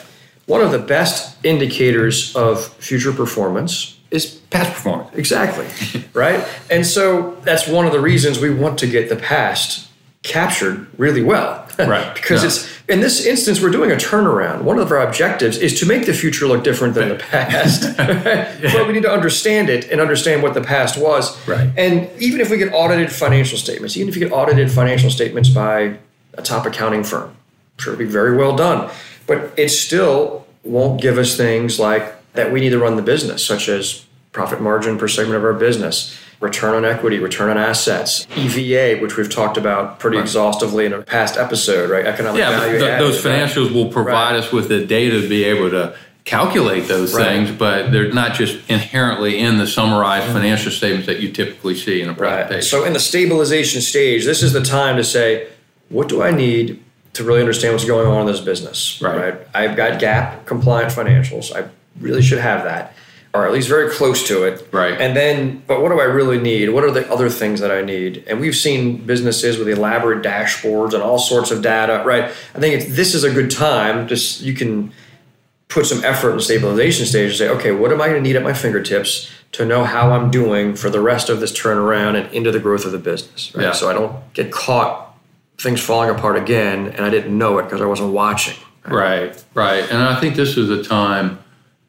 one 0.46 0.60
of 0.60 0.72
the 0.72 0.78
best 0.78 1.36
indicators 1.44 2.34
of 2.36 2.66
future 2.74 3.12
performance 3.12 3.98
is 4.10 4.40
Past 4.50 4.74
performance. 4.74 5.16
exactly. 5.16 5.66
Right? 6.14 6.46
And 6.70 6.86
so 6.86 7.36
that's 7.42 7.66
one 7.66 7.86
of 7.86 7.92
the 7.92 8.00
reasons 8.00 8.38
we 8.38 8.52
want 8.52 8.78
to 8.80 8.86
get 8.86 9.08
the 9.08 9.16
past 9.16 9.88
captured 10.22 10.86
really 10.98 11.22
well 11.22 11.61
Right. 11.78 12.14
because 12.14 12.42
Yeah. 12.42 12.48
it's 12.48 12.68
in 12.88 13.00
this 13.00 13.24
instance 13.26 13.60
we're 13.60 13.70
doing 13.70 13.90
a 13.90 13.96
turnaround. 13.96 14.62
One 14.62 14.78
of 14.78 14.90
our 14.90 15.00
objectives 15.06 15.56
is 15.58 15.78
to 15.80 15.86
make 15.86 16.06
the 16.06 16.12
future 16.12 16.46
look 16.46 16.62
different 16.64 16.94
than 16.94 17.08
the 17.08 17.14
past. 17.16 17.82
But 18.72 18.86
we 18.86 18.92
need 18.92 19.02
to 19.04 19.10
understand 19.12 19.68
it 19.70 19.90
and 19.90 20.00
understand 20.00 20.42
what 20.42 20.54
the 20.54 20.60
past 20.60 20.96
was. 20.98 21.36
Right. 21.48 21.70
and 21.76 22.08
even 22.20 22.40
if 22.40 22.50
we 22.50 22.56
get 22.58 22.72
audited 22.72 23.10
financial 23.12 23.58
statements 23.58 23.96
even 23.96 24.08
if 24.08 24.16
you 24.16 24.26
get 24.28 24.32
audited 24.32 24.70
financial 24.70 25.10
statements 25.10 25.48
by 25.48 25.96
a 26.34 26.42
top 26.42 26.66
accounting 26.66 27.04
firm 27.04 27.34
sure 27.78 27.92
it'll 27.94 27.98
be 28.04 28.10
very 28.10 28.36
well 28.36 28.54
done. 28.56 28.90
But 29.26 29.52
it 29.56 29.68
still 29.70 30.46
won't 30.64 31.00
give 31.00 31.18
us 31.18 31.36
things 31.36 31.78
like 31.80 32.14
that 32.34 32.52
we 32.52 32.60
need 32.60 32.70
to 32.70 32.78
run 32.78 32.96
the 32.96 33.02
business 33.02 33.44
such 33.44 33.68
as 33.68 34.04
profit 34.32 34.60
margin 34.60 34.98
per 34.98 35.08
segment 35.08 35.36
of 35.36 35.44
our 35.44 35.52
business 35.52 36.16
return 36.42 36.74
on 36.74 36.84
equity 36.84 37.18
return 37.20 37.48
on 37.50 37.56
assets 37.56 38.26
eva 38.36 39.00
which 39.00 39.16
we've 39.16 39.30
talked 39.30 39.56
about 39.56 40.00
pretty 40.00 40.18
exhaustively 40.18 40.84
in 40.84 40.92
a 40.92 41.00
past 41.00 41.36
episode 41.36 41.88
right 41.88 42.04
economic 42.04 42.40
Yeah, 42.40 42.50
value 42.50 42.78
th- 42.78 42.82
added, 42.90 43.00
those 43.06 43.24
right? 43.24 43.34
financials 43.34 43.72
will 43.72 43.88
provide 43.88 44.32
Right. 44.32 44.40
us 44.40 44.50
with 44.52 44.68
the 44.68 44.84
data 44.84 45.20
to 45.22 45.28
be 45.28 45.44
able 45.44 45.70
to 45.70 45.94
calculate 46.24 46.86
those 46.88 47.14
Right. 47.14 47.24
things, 47.46 47.50
but 47.50 47.90
they're 47.90 48.12
not 48.12 48.34
just 48.34 48.58
inherently 48.68 49.38
in 49.38 49.58
the 49.58 49.66
summarized 49.66 50.26
mm-hmm. 50.26 50.34
financial 50.34 50.70
statements 50.70 51.06
that 51.06 51.18
you 51.20 51.30
typically 51.30 51.74
see 51.76 52.00
in 52.00 52.08
a 52.08 52.12
Right. 52.12 52.46
presentation. 52.46 52.62
So 52.62 52.84
in 52.84 52.92
the 52.92 53.00
stabilization 53.00 53.80
stage, 53.80 54.24
this 54.24 54.40
is 54.42 54.52
the 54.52 54.60
time 54.62 54.96
to 54.96 55.04
say, 55.04 55.46
what 55.88 56.08
do 56.08 56.22
I 56.22 56.30
need 56.30 56.78
to 57.14 57.24
really 57.24 57.40
understand 57.40 57.74
what's 57.74 57.84
going 57.84 58.06
on 58.06 58.20
in 58.20 58.26
this 58.26 58.40
business? 58.40 58.98
Right. 59.02 59.34
I've 59.54 59.76
got 59.76 59.98
GAAP 60.00 60.46
compliant 60.46 60.92
financials. 60.92 61.54
I 61.54 61.64
really 62.00 62.22
should 62.22 62.38
have 62.38 62.62
that, 62.64 62.94
or 63.34 63.46
at 63.46 63.52
least 63.52 63.68
very 63.68 63.90
close 63.90 64.26
to 64.28 64.44
it. 64.44 64.68
Right. 64.72 65.00
And 65.00 65.16
then, 65.16 65.62
but 65.66 65.80
what 65.80 65.88
do 65.88 66.00
I 66.00 66.04
really 66.04 66.38
need? 66.38 66.68
What 66.70 66.84
are 66.84 66.90
the 66.90 67.10
other 67.10 67.30
things 67.30 67.60
that 67.60 67.70
I 67.70 67.80
need? 67.80 68.24
And 68.26 68.40
we've 68.40 68.56
seen 68.56 69.06
businesses 69.06 69.56
with 69.56 69.68
elaborate 69.68 70.22
dashboards 70.22 70.92
and 70.92 71.02
all 71.02 71.18
sorts 71.18 71.50
of 71.50 71.62
data. 71.62 72.02
Right. 72.04 72.24
I 72.24 72.58
think 72.58 72.74
it's, 72.74 72.94
this 72.94 73.14
is 73.14 73.24
a 73.24 73.32
good 73.32 73.50
time. 73.50 74.06
Just 74.06 74.42
you 74.42 74.52
can 74.52 74.92
put 75.68 75.86
some 75.86 76.04
effort 76.04 76.32
in 76.32 76.40
stabilization 76.40 77.06
stage 77.06 77.30
and 77.30 77.38
say, 77.38 77.48
okay, 77.48 77.72
what 77.72 77.90
am 77.90 78.02
I 78.02 78.08
going 78.08 78.22
to 78.22 78.28
need 78.28 78.36
at 78.36 78.42
my 78.42 78.52
fingertips 78.52 79.30
to 79.52 79.64
know 79.64 79.84
how 79.84 80.12
I'm 80.12 80.30
doing 80.30 80.74
for 80.74 80.90
the 80.90 81.00
rest 81.00 81.30
of 81.30 81.40
this 81.40 81.52
turnaround 81.52 82.22
and 82.22 82.32
into 82.34 82.50
the 82.50 82.60
growth 82.60 82.84
of 82.84 82.92
the 82.92 82.98
business, 82.98 83.54
right? 83.54 83.64
Yeah. 83.64 83.72
So 83.72 83.88
I 83.88 83.94
don't 83.94 84.34
get 84.34 84.52
caught 84.52 85.16
things 85.56 85.80
falling 85.80 86.10
apart 86.10 86.36
again 86.36 86.88
and 86.88 87.04
I 87.04 87.10
didn't 87.10 87.36
know 87.36 87.58
it 87.58 87.64
because 87.64 87.80
I 87.80 87.86
wasn't 87.86 88.12
watching. 88.12 88.58
Right, 88.84 89.42
right. 89.54 89.84
And 89.90 90.02
I 90.02 90.20
think 90.20 90.34
this 90.34 90.58
is 90.58 90.68
a 90.68 90.82
time 90.82 91.38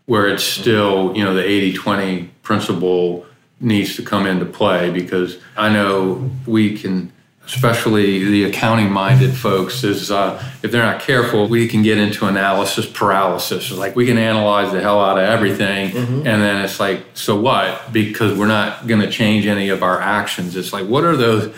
where 0.05 0.27
it's 0.27 0.43
still, 0.43 1.15
you 1.15 1.23
know, 1.23 1.33
the 1.33 1.43
80 1.43 1.73
20 1.73 2.29
principle 2.41 3.25
needs 3.59 3.95
to 3.95 4.03
come 4.03 4.25
into 4.25 4.45
play 4.45 4.89
because 4.89 5.37
I 5.55 5.69
know 5.69 6.29
we 6.45 6.77
can, 6.77 7.13
especially 7.45 8.25
the 8.25 8.43
accounting 8.45 8.91
minded 8.91 9.33
folks, 9.33 9.83
is 9.85 10.11
uh, 10.11 10.43
if 10.61 10.71
they're 10.71 10.83
not 10.83 11.01
careful, 11.01 11.47
we 11.47 11.67
can 11.69 11.81
get 11.83 11.97
into 11.97 12.25
analysis 12.25 12.85
paralysis. 12.85 13.69
It's 13.71 13.79
like 13.79 13.95
we 13.95 14.05
can 14.05 14.17
analyze 14.17 14.73
the 14.73 14.81
hell 14.81 14.99
out 14.99 15.17
of 15.17 15.23
everything 15.23 15.95
and 15.95 16.25
then 16.25 16.63
it's 16.65 16.79
like, 16.79 17.05
so 17.13 17.39
what? 17.39 17.93
Because 17.93 18.37
we're 18.37 18.47
not 18.47 18.87
going 18.87 19.01
to 19.01 19.09
change 19.09 19.45
any 19.45 19.69
of 19.69 19.83
our 19.83 20.01
actions. 20.01 20.57
It's 20.57 20.73
like, 20.73 20.85
what 20.87 21.05
are 21.05 21.15
those? 21.15 21.55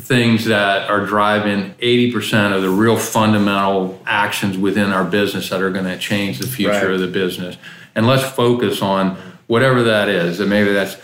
Things 0.00 0.44
that 0.46 0.90
are 0.90 1.06
driving 1.06 1.74
80% 1.74 2.54
of 2.54 2.62
the 2.62 2.70
real 2.70 2.96
fundamental 2.96 4.00
actions 4.06 4.58
within 4.58 4.90
our 4.92 5.04
business 5.04 5.48
that 5.50 5.62
are 5.62 5.70
going 5.70 5.86
to 5.86 5.98
change 5.98 6.38
the 6.38 6.46
future 6.46 6.70
Right. 6.72 6.90
of 6.90 7.00
the 7.00 7.06
business. 7.06 7.56
And 7.94 8.06
let's 8.06 8.24
focus 8.24 8.82
on 8.82 9.16
whatever 9.46 9.82
that 9.84 10.08
is. 10.08 10.40
And 10.40 10.50
maybe 10.50 10.72
that's 10.72 10.96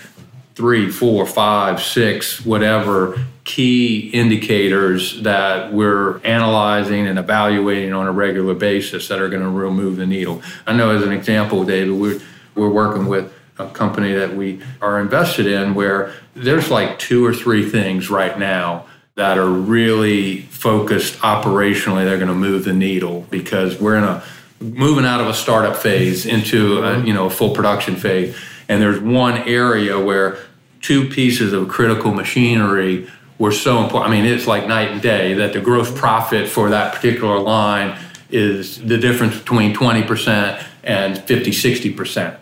three, 0.55 0.91
four, 0.91 1.25
five, 1.27 1.83
six, 1.83 2.45
whatever 2.45 3.19
key 3.45 4.11
indicators 4.11 5.23
that 5.23 5.73
we're 5.73 6.19
analyzing 6.19 7.07
and 7.07 7.19
evaluating 7.19 7.93
on 7.93 8.07
a 8.07 8.13
regular 8.13 8.55
basis 8.55 9.09
that 9.09 9.19
are 9.21 9.29
going 9.29 9.43
to 9.43 9.49
really 9.49 9.75
move 9.75 9.97
the 9.97 10.07
needle. 10.07 10.43
I 10.67 10.75
know, 10.75 10.91
as 10.95 11.03
an 11.03 11.13
example, 11.13 11.65
David, 11.65 11.95
we're, 11.99 12.21
we're 12.55 12.69
working 12.71 13.07
with 13.07 13.33
a 13.63 13.71
company 13.73 14.13
that 14.13 14.35
we 14.35 14.61
are 14.81 15.01
invested 15.01 15.47
in 15.47 15.75
where 15.75 16.13
there's 16.35 16.71
like 16.71 16.99
two 16.99 17.25
or 17.25 17.35
three 17.35 17.69
things 17.69 18.11
right 18.11 18.39
now 18.39 18.87
that 19.15 19.39
are 19.39 19.51
really 19.51 20.43
focused 20.43 21.19
operationally 21.21 22.05
they're 22.05 22.17
going 22.17 22.29
to 22.29 22.35
move 22.35 22.65
the 22.65 22.73
needle 22.73 23.27
because 23.31 23.79
we're 23.81 23.97
in 23.97 24.05
a 24.05 24.23
moving 24.61 25.05
out 25.05 25.21
of 25.21 25.27
a 25.27 25.35
startup 25.35 25.77
phase 25.77 26.25
into 26.25 26.83
a, 26.83 27.05
you 27.05 27.13
know 27.13 27.27
a 27.27 27.31
full 27.31 27.55
production 27.55 27.97
phase. 27.97 28.37
And 28.69 28.81
there's 28.81 29.01
one 29.01 29.39
area 29.49 29.99
where 29.99 30.39
two 30.81 31.09
pieces 31.09 31.53
of 31.53 31.69
critical 31.69 32.13
machinery 32.13 33.09
were 33.39 33.53
so 33.53 33.83
important 33.83 34.13
i 34.13 34.17
mean 34.17 34.25
it's 34.25 34.47
like 34.47 34.67
night 34.67 34.91
and 34.91 35.01
day 35.01 35.35
that 35.35 35.53
the 35.53 35.61
gross 35.61 35.91
profit 35.99 36.49
for 36.49 36.71
that 36.71 36.95
particular 36.95 37.39
line 37.39 37.99
is 38.31 38.83
the 38.85 38.97
difference 38.97 39.39
between 39.39 39.75
20% 39.75 40.65
and 40.85 41.19
50 41.19 41.51
60% 41.51 42.39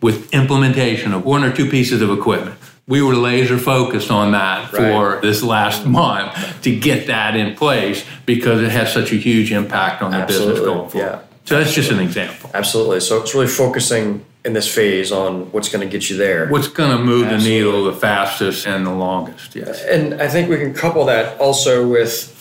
with 0.00 0.32
implementation 0.34 1.12
of 1.12 1.24
one 1.24 1.44
or 1.44 1.52
two 1.52 1.68
pieces 1.68 2.02
of 2.02 2.10
equipment. 2.10 2.56
We 2.88 3.02
were 3.02 3.16
laser 3.16 3.58
focused 3.58 4.10
on 4.12 4.32
that 4.32 4.70
for 4.70 5.14
Right. 5.14 5.22
this 5.22 5.42
last 5.42 5.84
month 5.86 6.62
to 6.62 6.76
get 6.76 7.08
that 7.08 7.34
in 7.34 7.56
place 7.56 8.04
because 8.26 8.62
it 8.62 8.70
has 8.70 8.92
such 8.92 9.10
a 9.12 9.16
huge 9.16 9.50
impact 9.52 10.02
on 10.02 10.12
the 10.12 10.24
business 10.24 10.60
going 10.60 10.88
forward. 10.88 10.94
yeah. 11.12 11.18
So 11.46 11.58
that's 11.58 11.72
just 11.72 11.90
an 11.90 11.98
example. 12.00 12.50
Absolutely. 12.54 13.00
So 13.00 13.20
it's 13.20 13.34
really 13.34 13.46
focusing 13.48 14.24
in 14.44 14.52
this 14.52 14.72
phase 14.72 15.10
on 15.10 15.50
what's 15.52 15.68
going 15.68 15.88
to 15.88 15.90
get 15.90 16.08
you 16.08 16.16
there. 16.16 16.46
What's 16.48 16.68
going 16.68 16.96
to 16.96 17.02
move 17.02 17.24
Absolutely. 17.26 17.48
the 17.48 17.64
needle 17.64 17.84
the 17.84 17.92
fastest 17.92 18.66
and 18.66 18.86
the 18.86 18.92
longest? 18.92 19.56
Yes. 19.56 19.82
And 19.82 20.20
I 20.22 20.28
think 20.28 20.48
we 20.48 20.56
can 20.56 20.72
couple 20.72 21.04
that 21.06 21.38
also 21.40 21.86
with 21.88 22.32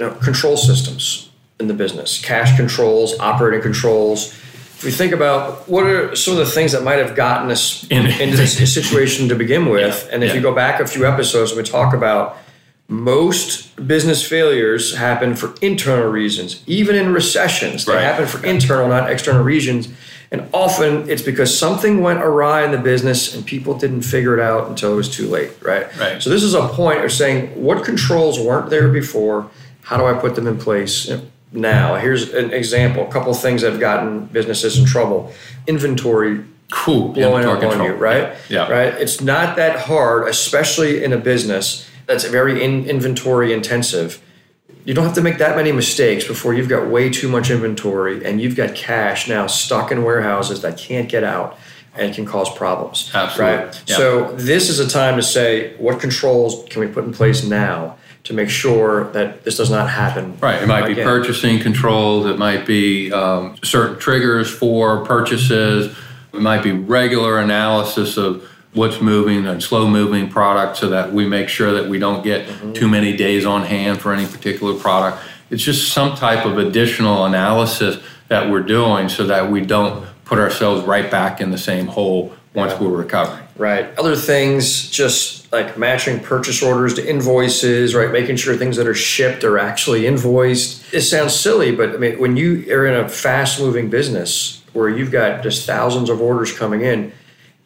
you 0.00 0.06
know, 0.06 0.12
control 0.14 0.56
systems 0.56 1.30
in 1.60 1.68
the 1.68 1.74
business, 1.74 2.20
cash 2.20 2.56
controls, 2.56 3.16
operating 3.20 3.62
controls. 3.62 4.34
If 4.76 4.84
we 4.84 4.90
think 4.90 5.12
about 5.12 5.66
what 5.68 5.84
are 5.86 6.14
some 6.14 6.34
of 6.34 6.38
the 6.38 6.46
things 6.52 6.72
that 6.72 6.82
might 6.84 6.98
have 6.98 7.16
gotten 7.16 7.50
us 7.50 7.86
In- 7.88 8.06
into 8.06 8.36
this 8.36 8.72
situation 8.74 9.28
to 9.30 9.34
begin 9.34 9.70
with, 9.70 10.04
Yeah, 10.06 10.14
and 10.14 10.22
if 10.22 10.30
yeah. 10.30 10.36
you 10.36 10.40
go 10.42 10.54
back 10.54 10.80
a 10.80 10.86
few 10.86 11.06
episodes, 11.06 11.54
we 11.54 11.62
talk 11.62 11.94
about 11.94 12.36
most 12.88 13.74
business 13.88 14.22
failures 14.22 14.94
happen 14.94 15.34
for 15.34 15.54
internal 15.62 16.08
reasons, 16.08 16.60
even 16.66 16.94
in 16.94 17.12
recessions. 17.12 17.84
They 17.86 17.94
Right. 17.94 18.02
happen 18.02 18.26
for 18.26 18.44
internal, 18.46 18.86
not 18.88 19.10
external 19.10 19.42
reasons. 19.42 19.88
And 20.30 20.42
often 20.52 21.08
it's 21.08 21.22
because 21.22 21.56
something 21.56 22.02
went 22.02 22.20
awry 22.22 22.62
in 22.64 22.70
the 22.70 22.78
business 22.78 23.34
and 23.34 23.46
people 23.46 23.74
didn't 23.78 24.02
figure 24.02 24.34
it 24.38 24.40
out 24.40 24.68
until 24.68 24.92
it 24.92 24.96
was 24.96 25.08
too 25.08 25.26
late, 25.26 25.50
right? 25.62 25.86
Right. 25.98 26.22
So 26.22 26.28
this 26.30 26.42
is 26.42 26.52
a 26.54 26.68
point 26.68 27.04
of 27.04 27.10
saying 27.12 27.50
what 27.54 27.82
controls 27.84 28.38
weren't 28.38 28.68
there 28.70 28.88
before? 28.88 29.46
How 29.82 29.96
do 29.96 30.04
I 30.04 30.12
put 30.12 30.34
them 30.34 30.46
in 30.46 30.58
place 30.58 31.08
now? 31.56 31.96
Here's 31.96 32.32
an 32.34 32.52
example. 32.52 33.06
A 33.06 33.10
couple 33.10 33.32
of 33.32 33.40
things 33.40 33.62
that 33.62 33.70
have 33.72 33.80
gotten 33.80 34.26
businesses 34.26 34.78
in 34.78 34.84
trouble. 34.86 35.32
Inventory 35.66 36.44
Cool. 36.70 37.10
blowing 37.10 37.44
up 37.44 37.54
Inventory 37.62 37.74
on 37.74 37.84
you, 37.84 37.90
control. 37.92 37.98
right? 37.98 38.34
Yeah. 38.48 38.68
Right. 38.70 38.92
It's 38.94 39.20
not 39.20 39.54
that 39.56 39.78
hard, 39.80 40.28
especially 40.28 41.04
in 41.04 41.12
a 41.12 41.16
business 41.16 41.88
that's 42.06 42.24
very 42.24 42.62
in, 42.62 42.86
inventory 42.86 43.52
intensive. 43.52 44.20
you 44.84 44.92
don't 44.94 45.04
have 45.04 45.14
to 45.14 45.20
make 45.22 45.38
that 45.38 45.56
many 45.56 45.70
mistakes 45.72 46.24
before 46.26 46.54
you've 46.54 46.68
got 46.68 46.88
way 46.88 47.08
too 47.10 47.28
much 47.28 47.50
inventory 47.50 48.24
and 48.24 48.40
you've 48.40 48.56
got 48.56 48.74
cash 48.74 49.28
now 49.28 49.46
stuck 49.46 49.90
in 49.92 50.02
warehouses 50.04 50.62
that 50.62 50.76
can't 50.76 51.08
get 51.08 51.22
out 51.24 51.56
and 51.96 52.14
can 52.14 52.24
cause 52.26 52.52
problems. 52.54 53.10
Absolutely. 53.14 53.56
Right? 53.56 53.82
Yeah. 53.86 53.96
So 53.96 54.32
this 54.36 54.68
is 54.68 54.78
a 54.80 54.88
time 54.88 55.16
to 55.16 55.22
say 55.22 55.74
what 55.78 56.00
controls 56.00 56.64
can 56.68 56.80
we 56.80 56.88
put 56.88 57.04
in 57.04 57.12
place 57.12 57.44
now 57.44 57.96
to 58.26 58.34
make 58.34 58.50
sure 58.50 59.04
that 59.12 59.44
this 59.44 59.56
does 59.56 59.70
not 59.70 59.88
happen. 59.88 60.36
Right. 60.40 60.60
It 60.62 60.66
might 60.66 60.86
be 60.86 60.94
purchasing 60.96 61.60
controls. 61.60 62.26
It 62.26 62.38
might 62.38 62.66
be 62.66 63.12
um, 63.12 63.56
certain 63.62 63.98
triggers 63.98 64.50
for 64.50 65.04
purchases. 65.04 65.96
It 66.32 66.40
might 66.40 66.62
be 66.62 66.72
regular 66.72 67.38
analysis 67.38 68.16
of 68.16 68.42
what's 68.74 69.00
moving 69.00 69.46
and 69.46 69.62
slow 69.62 69.88
moving 69.88 70.28
product 70.28 70.76
so 70.76 70.88
that 70.90 71.12
we 71.12 71.26
make 71.26 71.48
sure 71.48 71.72
that 71.72 71.88
we 71.88 71.98
don't 71.98 72.22
get 72.22 72.46
Mm-hmm. 72.46 72.72
too 72.72 72.88
many 72.88 73.16
days 73.16 73.46
on 73.46 73.62
hand 73.62 74.00
for 74.00 74.12
any 74.12 74.26
particular 74.26 74.74
product. 74.74 75.22
It's 75.50 75.62
just 75.62 75.92
some 75.92 76.16
type 76.16 76.44
of 76.44 76.58
additional 76.58 77.24
analysis 77.24 78.02
that 78.28 78.50
we're 78.50 78.62
doing 78.62 79.08
so 79.08 79.26
that 79.28 79.50
we 79.50 79.60
don't 79.60 80.04
put 80.24 80.38
ourselves 80.38 80.84
right 80.84 81.08
back 81.10 81.40
in 81.40 81.50
the 81.52 81.58
same 81.58 81.86
hole 81.86 82.32
once 82.54 82.78
we're 82.80 82.88
recovering. 82.88 83.45
Right. 83.58 83.86
Other 83.98 84.16
things, 84.16 84.90
just 84.90 85.50
like 85.52 85.78
matching 85.78 86.20
purchase 86.20 86.62
orders 86.62 86.94
to 86.94 87.08
invoices, 87.08 87.94
right? 87.94 88.10
Making 88.10 88.36
sure 88.36 88.56
things 88.56 88.76
that 88.76 88.86
are 88.86 88.94
shipped 88.94 89.44
are 89.44 89.58
actually 89.58 90.06
invoiced. 90.06 90.92
It 90.92 91.02
sounds 91.02 91.34
silly, 91.34 91.74
but 91.74 91.90
I 91.90 91.96
mean, 91.96 92.18
when 92.18 92.36
you 92.36 92.66
are 92.70 92.86
in 92.86 92.94
a 92.94 93.08
fast 93.08 93.58
moving 93.58 93.88
business 93.88 94.62
where 94.74 94.88
you've 94.90 95.10
got 95.10 95.42
just 95.42 95.66
thousands 95.66 96.10
of 96.10 96.20
orders 96.20 96.52
coming 96.56 96.82
in, 96.82 97.12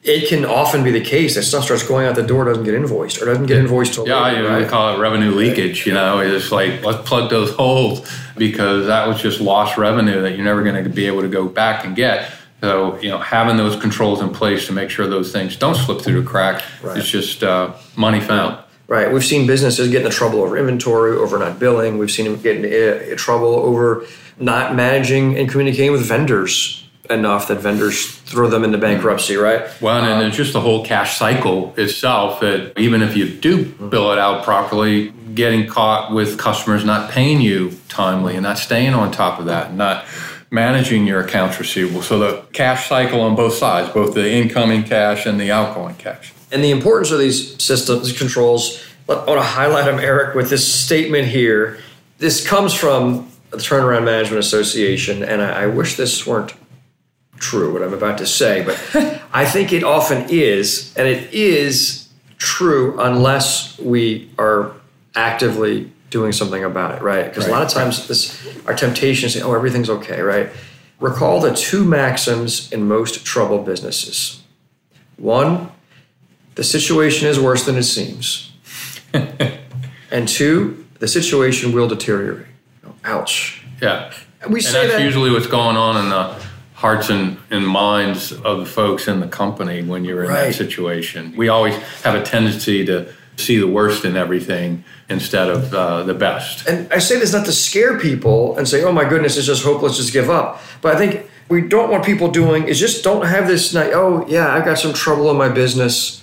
it 0.02 0.28
can 0.28 0.46
often 0.46 0.82
be 0.82 0.90
the 0.90 1.00
case 1.04 1.34
that 1.34 1.42
stuff 1.42 1.64
starts 1.64 1.86
going 1.86 2.06
out 2.06 2.14
the 2.14 2.22
door, 2.22 2.44
doesn't 2.46 2.64
get 2.64 2.72
invoiced, 2.74 3.20
or 3.20 3.26
doesn't 3.26 3.46
get 3.46 3.58
invoiced 3.58 3.92
till 3.94 4.08
Yeah, 4.08 4.22
later, 4.22 4.48
right? 4.48 4.62
we 4.62 4.68
call 4.68 4.94
it 4.96 4.98
revenue 4.98 5.32
leakage. 5.32 5.86
You 5.86 5.92
know, 5.92 6.20
it's 6.20 6.50
like 6.52 6.82
let's 6.82 7.06
plug 7.06 7.28
those 7.28 7.50
holes 7.54 8.08
because 8.36 8.86
that 8.86 9.06
was 9.08 9.20
just 9.20 9.40
lost 9.42 9.76
revenue 9.76 10.22
that 10.22 10.36
you're 10.36 10.44
never 10.44 10.62
going 10.62 10.82
to 10.82 10.88
be 10.88 11.06
able 11.06 11.20
to 11.22 11.28
go 11.28 11.48
back 11.48 11.84
and 11.84 11.94
get. 11.94 12.32
So 12.60 12.98
you 13.00 13.08
know, 13.08 13.18
having 13.18 13.56
those 13.56 13.76
controls 13.80 14.20
in 14.20 14.30
place 14.30 14.66
to 14.66 14.72
make 14.72 14.90
sure 14.90 15.06
those 15.06 15.32
things 15.32 15.56
don't 15.56 15.74
slip 15.76 16.02
through 16.02 16.22
the 16.22 16.28
crack 16.28 16.62
Right. 16.82 16.98
is 16.98 17.08
just 17.08 17.42
uh, 17.42 17.72
money 17.96 18.20
found. 18.20 18.58
Right. 18.86 19.10
We've 19.12 19.24
seen 19.24 19.46
businesses 19.46 19.88
get 19.88 20.04
into 20.04 20.14
trouble 20.14 20.40
over 20.42 20.56
inventory, 20.58 21.16
over 21.16 21.38
not 21.38 21.58
billing. 21.58 21.96
We've 21.98 22.10
seen 22.10 22.24
them 22.26 22.40
get 22.40 22.56
into 22.56 23.12
uh, 23.12 23.16
trouble 23.16 23.54
over 23.54 24.04
not 24.38 24.74
managing 24.74 25.36
and 25.38 25.48
communicating 25.48 25.92
with 25.92 26.02
vendors 26.06 26.76
enough 27.08 27.48
that 27.48 27.56
vendors 27.58 28.06
throw 28.06 28.48
them 28.48 28.62
into 28.64 28.78
bankruptcy, 28.78 29.36
right? 29.36 29.62
Well, 29.80 29.98
and 29.98 30.06
then 30.06 30.20
there's 30.20 30.36
just 30.36 30.52
the 30.52 30.60
whole 30.60 30.84
cash 30.84 31.18
cycle 31.18 31.74
itself 31.76 32.40
that 32.40 32.72
even 32.78 33.02
if 33.02 33.16
you 33.16 33.28
do 33.28 33.64
bill 33.66 34.12
it 34.12 34.18
out 34.18 34.44
properly, 34.44 35.10
getting 35.34 35.66
caught 35.68 36.12
with 36.12 36.38
customers 36.38 36.84
not 36.84 37.10
paying 37.10 37.40
you 37.40 37.72
timely 37.88 38.34
and 38.34 38.42
not 38.42 38.58
staying 38.58 38.94
on 38.94 39.10
top 39.12 39.38
of 39.40 39.46
that, 39.46 39.68
and 39.68 39.78
not 39.78 40.04
managing 40.50 41.06
your 41.06 41.20
accounts 41.20 41.58
receivable. 41.58 42.02
So 42.02 42.18
the 42.18 42.42
cash 42.52 42.88
cycle 42.88 43.20
on 43.20 43.36
both 43.36 43.54
sides, 43.54 43.92
both 43.92 44.14
the 44.14 44.30
incoming 44.30 44.84
cash 44.84 45.26
and 45.26 45.40
the 45.40 45.50
outgoing 45.50 45.94
cash. 45.94 46.32
And 46.52 46.64
the 46.64 46.70
importance 46.70 47.12
of 47.12 47.20
these 47.20 47.62
systems, 47.62 48.16
controls, 48.16 48.84
I 49.08 49.14
want 49.14 49.40
to 49.40 49.42
highlight 49.42 49.84
them, 49.84 49.98
Eric, 49.98 50.34
with 50.34 50.50
this 50.50 50.72
statement 50.72 51.28
here. 51.28 51.78
This 52.18 52.46
comes 52.46 52.74
from 52.74 53.30
the 53.50 53.56
Turnaround 53.56 54.04
Management 54.04 54.40
Association, 54.40 55.22
and 55.22 55.42
I, 55.42 55.62
I 55.62 55.66
wish 55.66 55.96
this 55.96 56.26
weren't 56.26 56.52
true, 57.38 57.72
what 57.72 57.82
I'm 57.82 57.94
about 57.94 58.18
to 58.18 58.26
say, 58.26 58.62
but 58.62 58.78
I 59.32 59.44
think 59.44 59.72
it 59.72 59.82
often 59.82 60.26
is, 60.28 60.94
and 60.96 61.08
it 61.08 61.32
is 61.32 62.08
true 62.38 63.00
unless 63.00 63.78
we 63.78 64.30
are 64.38 64.72
actively 65.14 65.92
doing 66.10 66.32
something 66.32 66.64
about 66.64 66.96
it, 66.96 67.02
right? 67.02 67.24
Because 67.24 67.46
a 67.46 67.50
lot 67.50 67.62
of 67.62 67.68
times 67.68 68.08
this 68.08 68.36
our 68.66 68.74
temptation 68.74 69.26
is 69.26 69.40
oh, 69.40 69.54
everything's 69.54 69.88
okay, 69.88 70.20
right? 70.20 70.50
Recall 70.98 71.40
the 71.40 71.54
two 71.54 71.84
maxims 71.84 72.70
in 72.72 72.86
most 72.86 73.24
troubled 73.24 73.64
businesses. 73.64 74.42
One, 75.16 75.70
the 76.56 76.64
situation 76.64 77.28
is 77.28 77.38
worse 77.40 77.64
than 77.64 77.76
it 77.76 77.84
seems. 77.84 78.52
and 80.10 80.28
two, 80.28 80.86
the 80.98 81.08
situation 81.08 81.72
will 81.72 81.88
deteriorate. 81.88 82.46
Ouch. 83.04 83.64
Yeah. 83.80 84.12
We 84.48 84.56
and 84.56 84.62
say 84.62 84.86
that's 84.86 84.98
that 84.98 85.02
usually 85.02 85.30
what's 85.30 85.46
going 85.46 85.76
on 85.76 85.96
in 86.02 86.10
the 86.10 86.36
hearts 86.74 87.10
and, 87.10 87.38
and 87.50 87.66
minds 87.66 88.32
of 88.32 88.58
the 88.58 88.66
folks 88.66 89.06
in 89.06 89.20
the 89.20 89.28
company 89.28 89.82
when 89.82 90.04
you're 90.04 90.24
in 90.24 90.30
Right. 90.30 90.46
that 90.46 90.54
situation. 90.54 91.34
We 91.36 91.48
always 91.48 91.74
have 92.02 92.14
a 92.14 92.22
tendency 92.22 92.84
to 92.86 93.12
see 93.40 93.58
the 93.58 93.66
worst 93.66 94.04
in 94.04 94.16
everything 94.16 94.84
instead 95.08 95.48
of 95.48 95.74
uh, 95.74 96.02
the 96.04 96.14
best. 96.14 96.68
and 96.68 96.92
I 96.92 96.98
say 96.98 97.18
this 97.18 97.32
not 97.32 97.46
to 97.46 97.52
scare 97.52 97.98
people 97.98 98.56
and 98.56 98.68
say, 98.68 98.84
oh 98.84 98.92
my 98.92 99.08
goodness, 99.08 99.36
it's 99.36 99.46
just 99.46 99.64
hopeless, 99.64 99.96
just 99.96 100.12
give 100.12 100.30
up. 100.30 100.60
But 100.82 100.94
I 100.94 100.98
think 100.98 101.28
we 101.48 101.62
don't 101.62 101.90
want 101.90 102.04
people 102.04 102.30
doing 102.30 102.68
is 102.68 102.78
just 102.78 103.02
don't 103.02 103.26
have 103.26 103.48
this 103.48 103.74
night, 103.74 103.90
oh 103.92 104.24
yeah, 104.28 104.54
I've 104.54 104.64
got 104.64 104.78
some 104.78 104.92
trouble 104.92 105.30
in 105.30 105.36
my 105.36 105.48
business. 105.48 106.22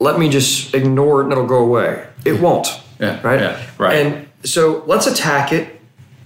Let 0.00 0.18
me 0.18 0.28
just 0.28 0.74
ignore 0.74 1.20
it 1.20 1.24
and 1.24 1.32
it'll 1.32 1.46
go 1.46 1.58
away. 1.64 2.06
It 2.24 2.40
won't. 2.40 2.66
Yeah, 2.98 3.20
Right? 3.22 3.40
yeah, 3.40 3.66
right. 3.78 3.94
And 4.06 4.28
so 4.44 4.82
let's 4.86 5.06
attack 5.06 5.52
it. 5.52 5.71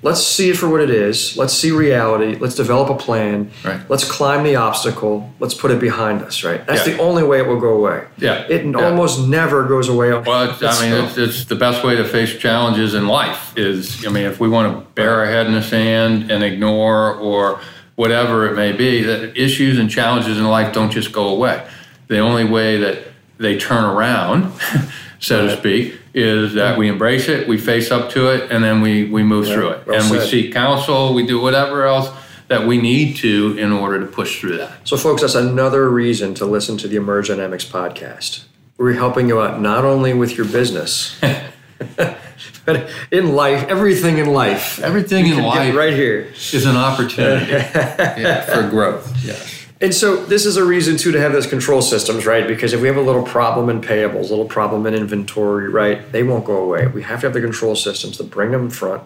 Let's 0.06 0.24
see 0.24 0.50
it 0.50 0.56
for 0.56 0.68
what 0.68 0.80
it 0.80 0.88
is. 0.88 1.36
Let's 1.36 1.52
see 1.52 1.72
reality. 1.72 2.36
Let's 2.36 2.54
develop 2.54 2.90
a 2.90 2.94
plan. 2.94 3.50
Right. 3.64 3.80
Let's 3.90 4.08
climb 4.08 4.44
the 4.44 4.54
obstacle. 4.54 5.28
Let's 5.40 5.52
put 5.52 5.72
it 5.72 5.80
behind 5.80 6.22
us, 6.22 6.44
right? 6.44 6.64
That's 6.64 6.86
Yeah. 6.86 6.94
the 6.94 7.02
only 7.02 7.24
way 7.24 7.38
it 7.40 7.46
will 7.48 7.58
go 7.58 7.70
away. 7.74 8.04
Yeah, 8.16 8.44
It 8.48 8.64
yeah. 8.64 8.84
almost 8.88 9.26
never 9.26 9.64
goes 9.64 9.88
away. 9.88 10.12
Well, 10.12 10.48
it's, 10.50 10.62
I 10.62 10.88
mean, 10.88 11.04
it's, 11.06 11.18
it's 11.18 11.44
the 11.46 11.56
best 11.56 11.82
way 11.82 11.96
to 11.96 12.04
face 12.04 12.32
challenges 12.38 12.94
in 12.94 13.08
life 13.08 13.52
is, 13.58 14.06
I 14.06 14.10
mean, 14.10 14.26
if 14.26 14.38
we 14.38 14.48
want 14.48 14.72
to 14.72 14.86
bury 14.94 15.26
our 15.26 15.26
head 15.26 15.48
in 15.48 15.54
the 15.54 15.62
sand 15.62 16.30
and 16.30 16.44
ignore 16.44 17.12
or 17.16 17.58
whatever 17.96 18.46
it 18.46 18.54
may 18.54 18.70
be, 18.70 19.02
that 19.02 19.36
issues 19.36 19.76
and 19.76 19.90
challenges 19.90 20.38
in 20.38 20.44
life 20.46 20.72
don't 20.72 20.92
just 20.92 21.10
go 21.10 21.26
away. 21.26 21.66
The 22.06 22.20
only 22.20 22.44
way 22.44 22.76
that 22.78 22.98
they 23.38 23.58
turn 23.58 23.82
around, 23.82 24.52
so 25.18 25.48
to 25.48 25.56
speak, 25.56 25.98
is 26.16 26.54
that 26.54 26.78
we 26.78 26.88
embrace 26.88 27.28
it, 27.28 27.46
we 27.46 27.58
face 27.58 27.90
up 27.90 28.08
to 28.10 28.30
it, 28.30 28.50
and 28.50 28.64
then 28.64 28.80
we, 28.80 29.04
we 29.04 29.22
move 29.22 29.46
through 29.46 29.68
it. 29.68 29.86
well 29.86 30.00
and 30.00 30.10
we 30.10 30.18
seek 30.18 30.50
counsel, 30.50 31.12
we 31.12 31.26
do 31.26 31.38
whatever 31.38 31.84
else 31.84 32.08
that 32.48 32.66
we 32.66 32.78
need 32.78 33.16
to 33.16 33.54
in 33.58 33.70
order 33.70 34.00
to 34.00 34.06
push 34.06 34.40
through 34.40 34.56
that. 34.56 34.88
So, 34.88 34.96
folks, 34.96 35.20
that's 35.20 35.34
another 35.34 35.90
reason 35.90 36.32
to 36.34 36.46
listen 36.46 36.78
to 36.78 36.88
the 36.88 36.96
Emerge 36.96 37.28
Dynamics 37.28 37.66
podcast. 37.66 38.44
We're 38.78 38.94
helping 38.94 39.28
you 39.28 39.42
out 39.42 39.60
not 39.60 39.84
only 39.84 40.14
with 40.14 40.38
your 40.38 40.46
business, 40.46 41.20
but 41.96 42.88
in 43.10 43.34
life, 43.34 43.68
everything 43.68 44.16
in 44.16 44.32
life. 44.32 44.78
Everything 44.80 45.26
in 45.26 45.42
life 45.42 45.74
right 45.74 45.92
here. 45.92 46.32
is 46.52 46.64
an 46.64 46.76
opportunity 46.76 47.52
yeah, 47.52 48.40
for 48.42 48.68
growth. 48.70 49.14
Yes. 49.22 49.55
And 49.80 49.94
so, 49.94 50.24
this 50.24 50.46
is 50.46 50.56
a 50.56 50.64
reason 50.64 50.96
too 50.96 51.12
to 51.12 51.20
have 51.20 51.32
those 51.32 51.46
control 51.46 51.82
systems, 51.82 52.24
right? 52.24 52.46
Because 52.46 52.72
if 52.72 52.80
we 52.80 52.88
have 52.88 52.96
a 52.96 53.02
little 53.02 53.22
problem 53.22 53.68
in 53.68 53.82
payables, 53.82 54.26
a 54.26 54.30
little 54.30 54.46
problem 54.46 54.86
in 54.86 54.94
inventory, 54.94 55.68
right, 55.68 56.10
they 56.12 56.22
won't 56.22 56.46
go 56.46 56.56
away. 56.56 56.86
We 56.86 57.02
have 57.02 57.20
to 57.20 57.26
have 57.26 57.34
the 57.34 57.42
control 57.42 57.76
systems 57.76 58.16
to 58.16 58.24
bring 58.24 58.52
them 58.52 58.62
in 58.62 58.70
front, 58.70 59.02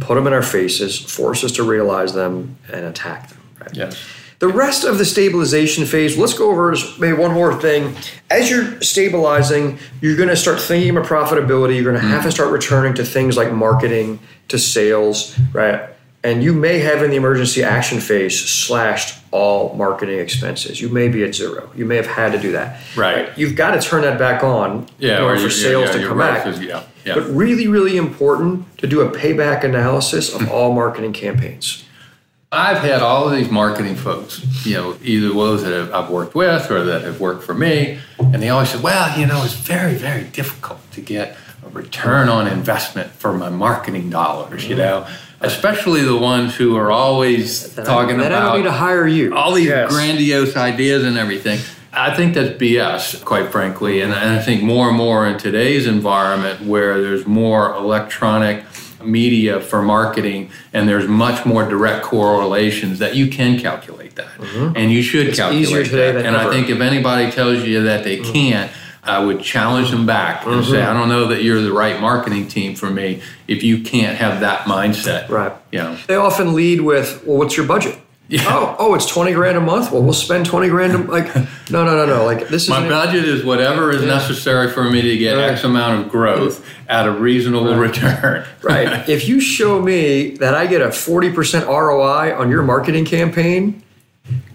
put 0.00 0.16
them 0.16 0.26
in 0.26 0.34
our 0.34 0.42
faces, 0.42 0.98
force 0.98 1.42
us 1.42 1.52
to 1.52 1.62
realize 1.62 2.12
them, 2.12 2.58
and 2.70 2.84
attack 2.84 3.30
them. 3.30 3.40
Right? 3.60 3.74
Yes. 3.74 4.04
The 4.40 4.48
rest 4.48 4.84
of 4.84 4.96
the 4.96 5.04
stabilization 5.04 5.84
phase, 5.84 6.16
let's 6.16 6.32
go 6.32 6.50
over 6.50 6.74
maybe 6.98 7.14
one 7.14 7.32
more 7.32 7.54
thing. 7.60 7.94
As 8.30 8.50
you're 8.50 8.80
stabilizing, 8.80 9.78
you're 10.00 10.16
going 10.16 10.30
to 10.30 10.36
start 10.36 10.60
thinking 10.60 10.96
about 10.96 11.04
profitability. 11.04 11.74
You're 11.74 11.92
going 11.92 12.00
to 12.00 12.08
have 12.08 12.24
to 12.24 12.32
start 12.32 12.50
returning 12.50 12.94
to 12.94 13.04
things 13.04 13.36
like 13.36 13.52
marketing, 13.52 14.18
to 14.48 14.58
sales, 14.58 15.38
right? 15.52 15.90
And 16.22 16.42
you 16.42 16.52
may 16.52 16.80
have 16.80 17.02
in 17.02 17.10
the 17.10 17.16
emergency 17.16 17.62
action 17.62 17.98
phase 17.98 18.38
slashed 18.38 19.18
all 19.30 19.74
marketing 19.74 20.18
expenses. 20.18 20.80
You 20.80 20.90
may 20.90 21.08
be 21.08 21.24
at 21.24 21.34
zero. 21.34 21.70
You 21.74 21.86
may 21.86 21.96
have 21.96 22.06
had 22.06 22.32
to 22.32 22.38
do 22.38 22.52
that. 22.52 22.80
Right. 22.94 23.36
You've 23.38 23.56
got 23.56 23.70
to 23.70 23.80
turn 23.80 24.02
that 24.02 24.18
back 24.18 24.44
on 24.44 24.86
Yeah, 24.98 25.18
in 25.18 25.22
order 25.22 25.40
for 25.40 25.50
sales 25.50 25.86
yeah, 25.86 26.00
to 26.00 26.08
come 26.08 26.18
back. 26.18 26.44
yeah, 26.60 26.82
yeah. 27.04 27.14
But 27.14 27.30
really, 27.30 27.68
really 27.68 27.96
important 27.96 28.78
to 28.78 28.86
do 28.86 29.00
a 29.00 29.10
payback 29.10 29.64
analysis 29.64 30.34
of 30.34 30.42
hmm. 30.42 30.48
all 30.50 30.74
marketing 30.74 31.12
campaigns. 31.12 31.84
I've 32.52 32.78
had 32.78 33.00
all 33.00 33.28
of 33.28 33.36
these 33.36 33.48
marketing 33.48 33.94
folks, 33.94 34.66
you 34.66 34.74
know, 34.74 34.96
either 35.04 35.28
those 35.28 35.62
that 35.62 35.94
I've 35.94 36.10
worked 36.10 36.34
with 36.34 36.68
or 36.68 36.82
that 36.82 37.02
have 37.02 37.20
worked 37.20 37.44
for 37.44 37.54
me, 37.54 38.00
and 38.18 38.42
they 38.42 38.48
always 38.48 38.70
said, 38.70 38.82
well, 38.82 39.16
you 39.16 39.24
know, 39.24 39.44
it's 39.44 39.54
very, 39.54 39.94
very 39.94 40.24
difficult 40.24 40.80
to 40.92 41.00
get 41.00 41.36
a 41.64 41.68
return 41.68 42.28
on 42.28 42.48
investment 42.48 43.12
for 43.12 43.32
my 43.32 43.50
marketing 43.50 44.10
dollars, 44.10 44.64
you 44.64 44.74
hmm. 44.74 44.80
know, 44.80 45.06
especially 45.40 46.02
the 46.02 46.16
ones 46.16 46.54
who 46.56 46.76
are 46.76 46.90
always 46.90 47.74
Then 47.74 47.86
I- 47.86 47.88
talking 47.88 48.18
then 48.18 48.32
I 48.32 48.40
don't 48.40 48.56
need 48.58 48.64
to 48.64 48.72
hire 48.72 49.06
you. 49.06 49.34
all 49.34 49.52
these 49.52 49.66
Yes. 49.68 49.90
grandiose 49.92 50.56
ideas 50.56 51.04
and 51.04 51.16
everything. 51.16 51.58
I 51.92 52.14
think 52.14 52.34
that's 52.34 52.50
BS, 52.56 53.16
quite 53.24 53.50
frankly. 53.50 54.00
And, 54.00 54.12
and 54.12 54.38
I 54.38 54.40
think 54.40 54.62
more 54.62 54.88
and 54.88 54.96
more 54.96 55.26
in 55.26 55.38
today's 55.38 55.86
environment 55.86 56.62
where 56.66 57.00
there's 57.00 57.26
more 57.26 57.74
electronic 57.74 58.62
media 59.02 59.60
for 59.60 59.80
marketing 59.82 60.50
and 60.74 60.86
there's 60.88 61.08
much 61.08 61.46
more 61.46 61.64
direct 61.68 62.02
correlations 62.04 62.98
that 62.98 63.16
you 63.16 63.26
can 63.28 63.58
calculate 63.58 64.14
that. 64.16 64.28
And 64.76 64.92
you 64.92 65.02
should 65.02 65.34
calculate 65.34 65.54
Mm-hmm. 65.54 65.62
easier 65.62 65.84
today 65.84 66.06
that. 66.12 66.18
than 66.18 66.26
and 66.26 66.36
ever. 66.36 66.48
I 66.48 66.52
think 66.52 66.68
if 66.68 66.80
anybody 66.80 67.30
tells 67.32 67.64
you 67.64 67.82
that 67.84 68.04
they 68.04 68.18
can't, 68.18 68.70
I 69.02 69.18
would 69.18 69.40
challenge 69.40 69.90
them 69.90 70.04
back 70.06 70.44
and 70.44 70.56
Mm-hmm. 70.62 70.70
say, 70.70 70.82
I 70.82 70.92
don't 70.92 71.08
know 71.08 71.26
that 71.28 71.42
you're 71.42 71.60
the 71.60 71.72
right 71.72 72.00
marketing 72.00 72.48
team 72.48 72.74
for 72.74 72.90
me 72.90 73.22
if 73.48 73.62
you 73.62 73.82
can't 73.82 74.16
have 74.18 74.40
that 74.40 74.60
mindset. 74.66 75.28
Right. 75.28 75.52
You 75.72 75.78
know, 75.78 75.96
They 76.06 76.16
often 76.16 76.54
lead 76.54 76.82
with, 76.82 77.24
"Well, 77.26 77.38
what's 77.38 77.56
your 77.56 77.66
budget?" 77.66 77.98
Yeah. 78.28 78.44
Oh, 78.46 78.76
oh, 78.78 78.94
it's 78.94 79.06
twenty 79.06 79.32
grand 79.32 79.56
a 79.56 79.60
month. 79.60 79.90
Well, 79.90 80.02
we'll 80.02 80.12
spend 80.12 80.46
twenty 80.46 80.68
grand. 80.68 80.92
A, 80.94 80.98
like, 80.98 81.34
no, 81.70 81.84
no, 81.84 81.96
no, 81.96 82.06
no. 82.06 82.24
Like 82.24 82.46
this 82.48 82.64
is 82.64 82.68
my 82.68 82.86
budget 82.88 83.24
is 83.24 83.42
whatever 83.44 83.90
is 83.90 84.02
necessary 84.02 84.70
for 84.70 84.84
me 84.88 85.00
to 85.02 85.18
get 85.18 85.34
Right. 85.34 85.50
X 85.50 85.64
amount 85.64 86.04
of 86.04 86.12
growth 86.12 86.64
at 86.88 87.06
a 87.06 87.10
reasonable 87.10 87.74
return. 87.74 88.44
right. 88.62 89.08
if 89.08 89.26
you 89.26 89.40
show 89.40 89.80
me 89.82 90.36
that 90.36 90.54
I 90.54 90.66
get 90.66 90.80
a 90.82 90.92
forty 90.92 91.32
percent 91.32 91.66
ROI 91.66 92.36
on 92.38 92.50
your 92.50 92.62
marketing 92.62 93.04
campaign, 93.04 93.82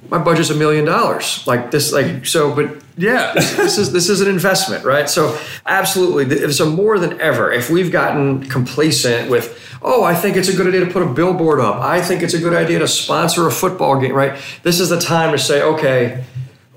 my 0.10 0.18
budget's 0.18 0.50
a 0.50 0.56
million 0.56 0.86
dollars. 0.86 1.46
Like 1.48 1.72
this, 1.72 1.92
like 1.92 2.26
so. 2.26 2.54
But 2.54 2.82
yeah. 2.98 3.34
this 3.36 3.78
is 3.78 3.92
this 3.92 4.10
is 4.10 4.22
an 4.22 4.30
investment, 4.30 4.86
right? 4.86 5.10
So 5.10 5.38
absolutely, 5.66 6.52
so 6.52 6.70
more 6.70 6.98
than 7.00 7.20
ever, 7.20 7.52
if 7.52 7.70
we've 7.70 7.92
gotten 7.92 8.48
complacent 8.48 9.30
with, 9.30 9.60
oh, 9.82 10.04
I 10.04 10.16
think 10.16 10.38
it's 10.38 10.50
a 10.50 10.56
good 10.56 10.68
idea 10.68 10.86
to 10.86 10.92
put 10.92 11.04
a 11.04 11.08
billboard 11.08 11.60
up. 11.60 11.78
I 11.78 12.02
think 12.02 12.24
it's 12.24 12.34
a 12.34 12.40
good 12.40 12.54
idea 12.54 12.80
to 12.80 12.88
sponsor 12.88 13.48
a 13.48 13.52
football 13.52 14.00
game, 14.00 14.14
right? 14.14 14.40
This 14.64 14.80
is 14.80 14.90
the 14.90 15.00
time 15.00 15.32
to 15.32 15.38
say, 15.38 15.62
okay, 15.62 16.24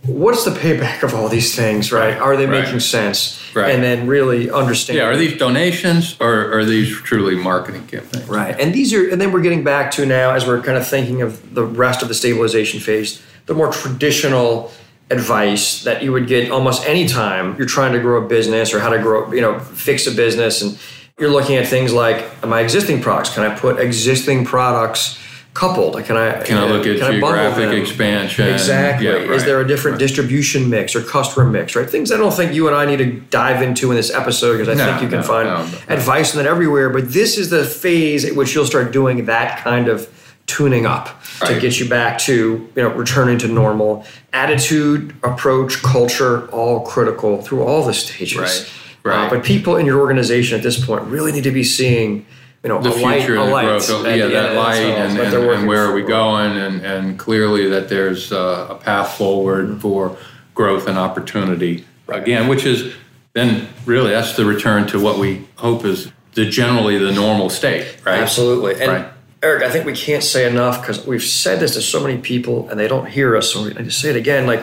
what's 0.07 0.45
the 0.45 0.51
payback 0.51 1.03
of 1.03 1.15
all 1.15 1.29
these 1.29 1.55
things, 1.55 1.93
right? 1.93 2.17
Are 2.19 2.37
they 2.37 2.47
Right. 2.47 2.63
making 2.65 2.81
sense? 2.81 3.39
Right. 3.55 3.75
And 3.75 3.83
then 3.83 4.07
really 4.07 4.51
understand. 4.51 4.97
Yeah. 4.99 5.05
Are 5.07 5.17
these 5.17 5.37
donations 5.39 6.17
or 6.21 6.53
are 6.59 6.65
these 6.65 6.91
truly 7.03 7.35
marketing 7.35 7.85
campaigns? 7.91 8.29
Right. 8.29 8.55
And 8.59 8.73
these 8.73 8.93
are, 8.95 9.09
and 9.09 9.21
then 9.21 9.33
we're 9.33 9.41
getting 9.41 9.65
back 9.65 9.91
to 9.93 10.07
now 10.07 10.33
as 10.35 10.47
we're 10.47 10.61
kind 10.61 10.79
of 10.79 10.87
thinking 10.87 11.23
of 11.23 11.55
the 11.55 11.65
rest 11.65 12.03
of 12.03 12.09
the 12.09 12.15
stabilization 12.15 12.81
phase, 12.81 13.21
the 13.47 13.55
more 13.55 13.73
traditional 13.73 14.71
advice 15.11 15.83
that 15.85 16.03
you 16.03 16.13
would 16.13 16.27
get 16.27 16.51
almost 16.51 16.87
any 16.87 17.09
time 17.09 17.57
you're 17.57 17.67
trying 17.67 17.93
to 17.93 17.99
grow 17.99 18.23
a 18.23 18.29
business 18.29 18.75
or 18.75 18.79
how 18.81 18.91
to 18.91 18.99
grow, 18.99 19.33
you 19.33 19.41
know, 19.41 19.59
fix 19.59 20.07
a 20.07 20.11
business. 20.11 20.61
And 20.63 20.79
you're 21.19 21.31
looking 21.31 21.57
at 21.57 21.67
things 21.67 21.93
like 21.93 22.47
my 22.47 22.61
existing 22.61 23.01
products. 23.01 23.31
Can 23.35 23.43
I 23.43 23.55
put 23.59 23.81
existing 23.81 24.45
products 24.45 25.19
coupled? 25.59 26.03
Can 26.05 26.17
I, 26.17 26.45
Can 26.45 26.57
I 26.57 26.71
look 26.71 26.87
at 26.87 26.99
can 26.99 27.17
I 27.17 27.21
bundle 27.21 27.51
geographic 27.51 27.79
expansion? 27.83 28.49
Exactly. 28.49 29.07
Yeah, 29.09 29.33
Is 29.33 29.45
there 29.45 29.61
a 29.61 29.67
different 29.67 29.95
right. 29.97 30.07
distribution 30.07 30.71
mix 30.71 30.95
or 30.95 31.03
customer 31.03 31.51
mix, 31.51 31.75
right? 31.75 31.89
Things 31.91 32.13
I 32.13 32.17
don't 32.17 32.33
think 32.33 32.55
you 32.55 32.69
and 32.69 32.77
I 32.77 32.87
need 32.87 32.99
to 32.99 33.11
dive 33.31 33.61
into 33.61 33.91
in 33.91 33.97
this 33.97 34.11
episode 34.11 34.59
because 34.59 34.69
I 34.69 34.75
No, 34.75 34.85
think 34.87 35.03
you 35.03 35.09
can 35.09 35.21
no, 35.21 35.27
find 35.27 35.49
no, 35.49 35.79
advice 35.89 36.35
on 36.37 36.43
that 36.43 36.49
everywhere. 36.49 36.91
But 36.91 37.13
this 37.13 37.37
is 37.37 37.51
the 37.51 37.65
phase 37.65 38.25
at 38.25 38.37
which 38.37 38.55
you'll 38.55 38.67
start 38.67 38.93
doing 38.93 39.25
that 39.27 39.59
kind 39.59 39.89
of 39.89 40.09
tuning 40.47 40.87
up 40.87 41.21
to 41.45 41.61
get 41.61 41.79
you 41.79 41.89
back 41.89 42.19
to 42.19 42.33
you 42.75 42.83
know 42.83 42.89
returning 42.91 43.37
to 43.39 43.49
normal 43.49 44.05
attitude 44.33 45.15
approach 45.23 45.83
culture 45.83 46.47
all 46.49 46.81
critical 46.81 47.43
through 47.43 47.63
all 47.63 47.85
the 47.85 47.93
stages 47.93 48.39
Right, 49.05 49.15
right. 49.15 49.27
Uh, 49.27 49.31
but 49.31 49.45
people 49.45 49.77
in 49.77 49.85
your 49.85 50.01
organization 50.01 50.57
at 50.57 50.63
this 50.63 50.83
point 50.85 51.03
really 51.05 51.33
need 51.33 51.45
to 51.45 51.51
be 51.51 51.65
seeing 51.65 52.25
you 52.63 52.69
know 52.69 52.81
the 52.83 52.91
a 52.91 52.97
light, 53.03 53.19
future 53.21 53.37
a 53.37 53.41
and 53.41 53.49
the 53.49 53.53
light 53.53 53.65
growth. 53.67 53.91
of- 53.91 54.07
yeah, 54.07 54.27
the 54.27 54.33
that 54.33 54.57
light 54.57 54.77
and, 54.81 55.19
and, 55.19 55.35
and 55.35 55.69
where 55.69 55.85
are 55.85 55.95
we 55.95 56.03
going, 56.03 56.57
and, 56.57 56.85
and 56.85 57.19
clearly 57.19 57.69
that 57.69 57.89
there's 57.89 58.33
uh, 58.33 58.67
a 58.71 58.75
path 58.75 59.17
forward 59.17 59.81
for 59.81 60.17
growth 60.55 60.89
and 60.89 60.99
opportunity 60.99 61.85
again, 62.09 62.49
which 62.49 62.65
is 62.67 62.95
then 63.35 63.69
really 63.87 64.11
that's 64.11 64.37
the 64.37 64.45
return 64.45 64.87
to 64.89 64.99
what 65.01 65.19
we 65.19 65.47
hope 65.57 65.85
is 65.85 66.11
the 66.33 66.47
generally 66.47 66.99
the 66.99 67.13
normal 67.13 67.49
state, 67.51 67.97
right? 68.05 68.19
Absolutely. 68.21 68.81
And 68.81 68.91
Right. 68.93 69.09
Eric, 69.41 69.63
I 69.63 69.71
think 69.71 69.87
we 69.87 69.93
can't 69.93 70.25
say 70.25 70.51
enough 70.51 70.81
because 70.81 71.07
we've 71.07 71.23
said 71.23 71.61
this 71.61 71.75
to 71.75 71.81
so 71.81 72.01
many 72.03 72.19
people 72.19 72.69
and 72.71 72.79
they 72.81 72.89
don't 72.89 73.07
hear 73.07 73.37
us. 73.37 73.53
So 73.53 73.67
I 73.67 73.71
just 73.83 74.01
say 74.01 74.11
it 74.11 74.17
again. 74.17 74.49
Like, 74.49 74.63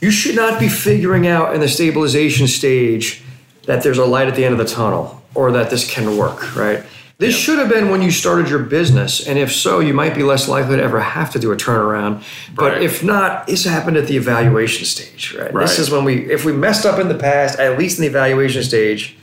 you 0.00 0.10
should 0.10 0.34
not 0.34 0.58
be 0.58 0.68
figuring 0.68 1.28
out 1.28 1.54
in 1.54 1.60
the 1.60 1.68
stabilization 1.68 2.48
stage 2.48 3.22
that 3.66 3.84
there's 3.84 3.98
a 3.98 4.04
light 4.04 4.26
at 4.26 4.34
the 4.34 4.44
end 4.44 4.52
of 4.52 4.58
the 4.58 4.64
tunnel 4.74 5.22
or 5.36 5.52
that 5.52 5.70
this 5.70 5.88
can 5.88 6.16
work, 6.16 6.56
right? 6.56 6.82
This 7.18 7.34
should 7.36 7.58
have 7.58 7.68
been 7.68 7.90
when 7.90 8.00
you 8.00 8.12
started 8.12 8.48
your 8.48 8.60
business. 8.60 9.26
And 9.26 9.40
if 9.40 9.52
so, 9.52 9.80
you 9.80 9.92
might 9.92 10.14
be 10.14 10.22
less 10.22 10.46
likely 10.46 10.76
to 10.76 10.82
ever 10.82 11.00
have 11.00 11.32
to 11.32 11.40
do 11.40 11.50
a 11.50 11.56
turnaround. 11.56 12.22
But 12.54 12.74
Right. 12.74 12.82
if 12.82 13.02
not, 13.02 13.48
this 13.48 13.64
happened 13.64 13.96
at 13.96 14.06
the 14.06 14.16
evaluation 14.16 14.84
stage, 14.84 15.34
right? 15.36 15.52
This 15.52 15.80
is 15.80 15.90
when 15.90 16.04
we, 16.04 16.30
if 16.30 16.44
we 16.44 16.52
messed 16.52 16.86
up 16.86 17.00
in 17.00 17.08
the 17.08 17.16
past, 17.16 17.58
at 17.58 17.76
least 17.76 17.98
in 17.98 18.02
the 18.02 18.08
evaluation 18.08 18.62
stage, 18.62 19.16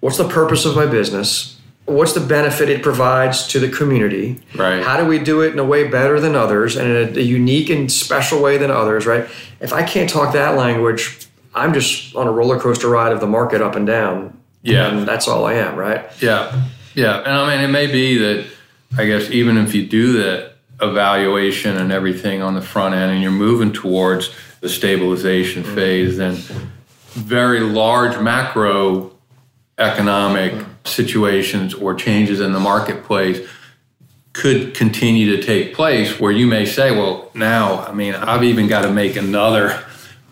what's 0.00 0.16
the 0.16 0.28
purpose 0.28 0.64
of 0.64 0.74
my 0.76 0.86
business 0.86 1.56
what's 1.86 2.12
the 2.12 2.20
benefit 2.20 2.68
it 2.68 2.84
provides 2.84 3.48
to 3.48 3.58
the 3.58 3.68
community 3.68 4.38
Right. 4.54 4.80
how 4.82 4.96
do 4.96 5.04
we 5.04 5.18
do 5.18 5.40
it 5.40 5.52
in 5.52 5.58
a 5.58 5.64
way 5.64 5.88
better 5.88 6.20
than 6.20 6.36
others 6.36 6.76
and 6.76 6.88
in 6.88 7.16
a, 7.16 7.18
a 7.18 7.22
unique 7.22 7.68
and 7.68 7.90
special 7.90 8.40
way 8.40 8.58
than 8.58 8.70
others 8.70 9.06
right 9.06 9.26
if 9.60 9.72
i 9.72 9.82
can't 9.82 10.08
talk 10.08 10.32
that 10.34 10.56
language 10.56 11.26
i'm 11.52 11.74
just 11.74 12.14
on 12.14 12.28
a 12.28 12.30
roller 12.30 12.60
coaster 12.60 12.88
ride 12.88 13.10
of 13.10 13.18
the 13.20 13.26
market 13.26 13.60
up 13.60 13.74
and 13.74 13.88
down 13.88 14.38
Yeah. 14.62 14.86
and 14.88 15.08
that's 15.08 15.26
all 15.26 15.44
i 15.46 15.54
am 15.54 15.74
right 15.74 16.04
Yeah, 16.20 16.52
yeah, 16.94 17.18
and 17.18 17.32
I 17.32 17.54
mean, 17.54 17.64
it 17.64 17.72
may 17.72 17.86
be 17.86 18.18
that 18.18 18.46
I 18.96 19.06
guess 19.06 19.30
even 19.30 19.56
if 19.56 19.74
you 19.74 19.86
do 19.86 20.14
that 20.14 20.54
evaluation 20.80 21.76
and 21.76 21.92
everything 21.92 22.42
on 22.42 22.54
the 22.54 22.62
front 22.62 22.94
end, 22.94 23.12
and 23.12 23.22
you're 23.22 23.30
moving 23.30 23.72
towards 23.72 24.30
the 24.60 24.68
stabilization 24.68 25.62
phase, 25.62 26.16
then 26.16 26.34
very 27.12 27.60
large 27.60 28.20
macro 28.20 29.12
economic 29.78 30.64
situations 30.84 31.74
or 31.74 31.94
changes 31.94 32.40
in 32.40 32.52
the 32.52 32.60
marketplace 32.60 33.46
could 34.32 34.74
continue 34.74 35.36
to 35.36 35.42
take 35.42 35.74
place 35.74 36.20
where 36.20 36.30
you 36.30 36.46
may 36.46 36.64
say, 36.64 36.92
well, 36.92 37.30
now, 37.34 37.84
I 37.84 37.92
mean, 37.92 38.14
I've 38.14 38.44
even 38.44 38.68
got 38.68 38.82
to 38.82 38.92
make 38.92 39.16
another 39.16 39.84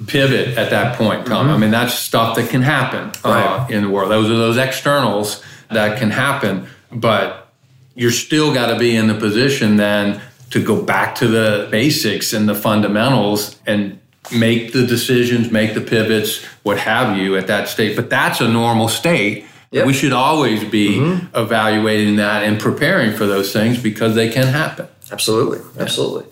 pivot 0.06 0.56
at 0.56 0.70
that 0.70 0.96
point 0.96 1.20
in 1.20 1.26
time. 1.26 1.48
I 1.48 1.56
mean, 1.56 1.72
that's 1.72 1.94
stuff 1.94 2.36
that 2.36 2.48
can 2.50 2.62
happen 2.62 3.10
uh, 3.24 3.66
in 3.68 3.82
the 3.82 3.88
world. 3.88 4.10
Those 4.10 4.30
are 4.30 4.36
those 4.36 4.56
externals 4.56 5.42
that 5.70 5.98
can 5.98 6.10
happen, 6.10 6.66
but 6.90 7.52
you're 7.94 8.10
still 8.10 8.54
got 8.54 8.72
to 8.72 8.78
be 8.78 8.94
in 8.96 9.08
the 9.08 9.14
position 9.14 9.76
then 9.76 10.20
to 10.50 10.64
go 10.64 10.80
back 10.80 11.14
to 11.16 11.26
the 11.26 11.68
basics 11.70 12.32
and 12.32 12.48
the 12.48 12.54
fundamentals 12.54 13.56
and 13.66 13.98
make 14.32 14.72
the 14.72 14.86
decisions, 14.86 15.50
make 15.50 15.74
the 15.74 15.80
pivots, 15.80 16.44
what 16.62 16.78
have 16.78 17.16
you 17.16 17.36
at 17.36 17.46
that 17.46 17.68
state. 17.68 17.96
But 17.96 18.10
that's 18.10 18.40
a 18.40 18.48
normal 18.48 18.88
state. 18.88 19.44
Yep. 19.70 19.86
We 19.86 19.92
should 19.92 20.12
always 20.12 20.64
be 20.64 20.96
mm-hmm. 20.96 21.36
evaluating 21.36 22.16
that 22.16 22.44
and 22.44 22.58
preparing 22.58 23.14
for 23.14 23.26
those 23.26 23.52
things 23.52 23.82
because 23.82 24.14
they 24.14 24.30
can 24.30 24.46
happen. 24.46 24.88
Absolutely, 25.10 25.60
absolutely. 25.78 26.26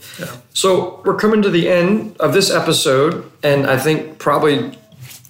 So 0.52 1.02
we're 1.04 1.16
coming 1.16 1.42
to 1.42 1.50
the 1.50 1.68
end 1.68 2.16
of 2.18 2.32
this 2.32 2.50
episode, 2.50 3.30
and 3.42 3.66
I 3.66 3.78
think 3.78 4.18
probably 4.18 4.78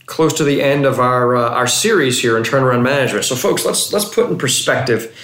close 0.07 0.33
to 0.35 0.45
the 0.45 0.63
end 0.63 0.87
of 0.87 0.99
our 1.01 1.37
uh, 1.37 1.51
our 1.51 1.67
series 1.67 2.21
here 2.23 2.37
in 2.37 2.43
turnaround 2.43 2.83
management. 2.83 3.25
So, 3.25 3.37
folks, 3.37 3.65
let's 3.65 3.93
let's 3.93 4.05
put 4.07 4.31
in 4.31 4.39
perspective 4.39 5.15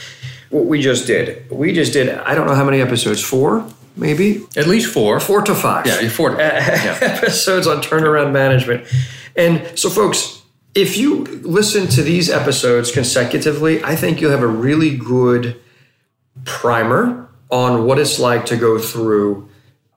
what 0.50 0.66
we 0.66 0.82
just 0.82 1.06
did. 1.06 1.48
We 1.50 1.72
just 1.72 1.92
did 1.92 2.08
I 2.10 2.34
don't 2.34 2.46
know 2.46 2.54
how 2.54 2.64
many 2.64 2.80
episodes, 2.80 3.22
four 3.22 3.64
maybe, 3.96 4.42
At 4.56 4.66
least 4.66 4.92
four. 4.92 5.20
four 5.20 5.42
to 5.42 5.54
five 5.54 5.86
Yeah, 5.86 6.08
four. 6.08 6.30
yeah. 6.38 6.98
episodes 7.02 7.66
on 7.66 7.82
turnaround 7.82 8.32
management. 8.32 8.86
And 9.36 9.78
so, 9.78 9.90
folks, 9.90 10.42
if 10.74 10.96
you 10.96 11.24
listen 11.42 11.86
to 11.88 12.02
these 12.02 12.30
episodes 12.30 12.90
consecutively, 12.90 13.84
I 13.84 13.94
think 13.96 14.20
you'll 14.20 14.30
have 14.30 14.42
a 14.42 14.46
really 14.46 14.96
good 14.96 15.60
primer 16.44 17.28
on 17.50 17.84
what 17.84 17.98
it's 17.98 18.18
like 18.18 18.46
to 18.46 18.56
go 18.56 18.78
through 18.78 19.48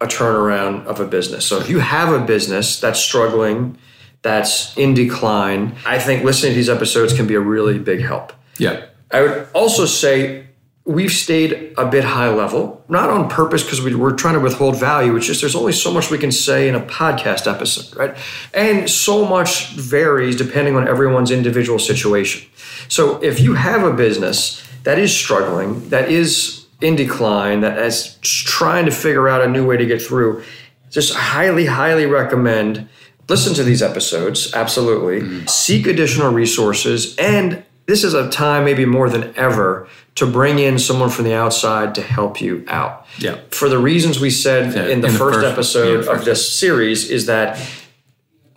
a 0.02 0.06
turnaround 0.08 0.86
of 0.86 1.00
a 1.00 1.06
business. 1.08 1.46
So, 1.46 1.58
if 1.60 1.70
you 1.70 1.80
have 1.80 2.12
a 2.14 2.20
business 2.26 2.80
that's 2.80 3.00
struggling, 3.00 3.78
that's 4.26 4.76
in 4.76 4.96
decline, 4.96 5.76
I 5.86 6.00
think 6.00 6.24
listening 6.24 6.54
to 6.54 6.56
these 6.56 6.68
episodes 6.68 7.14
can 7.14 7.28
be 7.28 7.36
a 7.36 7.40
really 7.40 7.78
big 7.78 8.02
help. 8.02 8.34
Yeah. 8.58 8.86
I 9.12 9.22
would 9.22 9.48
also 9.54 9.86
say 9.86 10.48
we've 10.84 11.12
stayed 11.12 11.76
a 11.78 11.86
bit 11.86 12.04
high 12.04 12.30
level, 12.30 12.84
not 12.90 13.12
on 13.12 13.30
purpose 13.30 13.62
because 13.62 13.84
we, 13.84 13.94
we're 13.94 14.16
trying 14.16 14.34
to 14.34 14.40
withhold 14.40 14.80
value. 14.80 15.16
It's 15.16 15.28
just 15.28 15.42
there's 15.42 15.56
only 15.56 15.74
so 15.74 15.94
much 15.94 16.10
we 16.10 16.18
can 16.18 16.32
say 16.32 16.68
in 16.68 16.74
a 16.74 16.80
podcast 16.80 17.46
episode, 17.46 17.96
right? 17.96 18.18
And 18.52 18.90
so 18.90 19.28
much 19.28 19.68
varies 19.74 20.36
depending 20.36 20.76
on 20.76 20.88
everyone's 20.88 21.30
individual 21.30 21.78
situation. 21.78 22.50
So 22.88 23.22
if 23.22 23.40
you 23.40 23.54
have 23.54 23.84
a 23.84 23.94
business 23.94 24.68
that 24.86 24.98
is 24.98 25.16
struggling, 25.16 25.88
that 25.90 26.10
is 26.10 26.66
in 26.82 26.96
decline, 26.96 27.62
that 27.62 27.78
is 27.78 28.18
trying 28.22 28.86
to 28.86 28.92
figure 28.92 29.30
out 29.30 29.44
a 29.44 29.48
new 29.48 29.68
way 29.68 29.78
to 29.78 29.86
get 29.86 30.02
through, 30.02 30.44
just 30.90 31.14
highly, 31.14 31.68
highly 31.68 32.08
recommend 32.08 32.90
listen 33.30 33.54
to 33.56 33.64
these 33.64 33.82
episodes. 33.82 34.54
Absolutely. 34.54 35.22
Mm-hmm. 35.22 35.48
Seek 35.48 35.88
additional 35.88 36.32
resources. 36.32 37.16
And 37.18 37.64
this 37.88 38.04
is 38.04 38.14
a 38.14 38.30
time, 38.30 38.66
maybe 38.66 38.86
more 38.86 39.10
than 39.10 39.34
ever, 39.36 39.88
to 40.16 40.26
bring 40.26 40.60
in 40.60 40.80
someone 40.80 41.10
from 41.10 41.26
the 41.26 41.34
outside 41.34 41.94
to 41.96 42.02
help 42.02 42.42
you 42.42 42.64
out. 42.68 43.06
Yeah. 43.20 43.40
For 43.52 43.70
the 43.70 43.78
reasons 43.78 44.20
we 44.20 44.30
said 44.30 44.74
Yeah, 44.74 44.82
in 44.88 45.02
the 45.02 45.08
in 45.08 45.14
the 45.14 45.20
first 45.20 45.40
first- 45.40 45.48
episode 45.52 46.06
yeah, 46.06 46.12
of 46.14 46.26
this 46.26 46.52
series, 46.52 47.10
is 47.12 47.26
that 47.28 47.60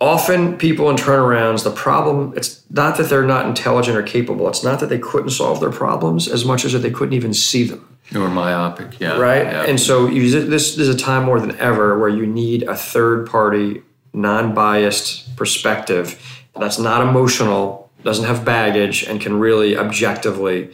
often 0.01 0.57
people 0.57 0.89
in 0.89 0.95
turnarounds, 0.95 1.63
the 1.63 1.71
problem, 1.71 2.33
it's 2.37 2.63
not 2.69 2.97
that 2.97 3.09
they're 3.09 3.23
not 3.25 3.45
intelligent 3.45 3.97
or 3.97 4.03
capable. 4.03 4.47
It's 4.47 4.63
not 4.63 4.79
that 4.79 4.87
they 4.89 4.99
couldn't 4.99 5.31
solve 5.31 5.59
their 5.59 5.71
problems 5.71 6.27
as 6.27 6.45
much 6.45 6.63
as 6.65 6.71
that 6.73 6.79
they 6.79 6.91
couldn't 6.91 7.13
even 7.13 7.33
see 7.33 7.63
them 7.65 7.97
Or 8.15 8.29
myopic. 8.29 8.99
Yeah. 8.99 9.17
right? 9.17 9.43
Yeah. 9.43 9.63
And 9.63 9.79
so 9.79 10.07
you, 10.07 10.29
this, 10.31 10.75
this 10.75 10.87
is 10.87 10.89
a 10.89 10.97
time 10.97 11.25
more 11.25 11.39
than 11.41 11.57
ever 11.59 11.99
where 11.99 12.09
you 12.09 12.25
need 12.25 12.63
a 12.63 12.75
third 12.75 13.29
party, 13.29 13.81
non 14.13 14.53
biased 14.53 15.35
perspective 15.35 16.19
that's 16.59 16.79
not 16.79 17.01
emotional, 17.01 17.89
doesn't 18.03 18.25
have 18.25 18.43
baggage, 18.43 19.03
and 19.03 19.21
can 19.21 19.39
really 19.39 19.77
objectively 19.77 20.71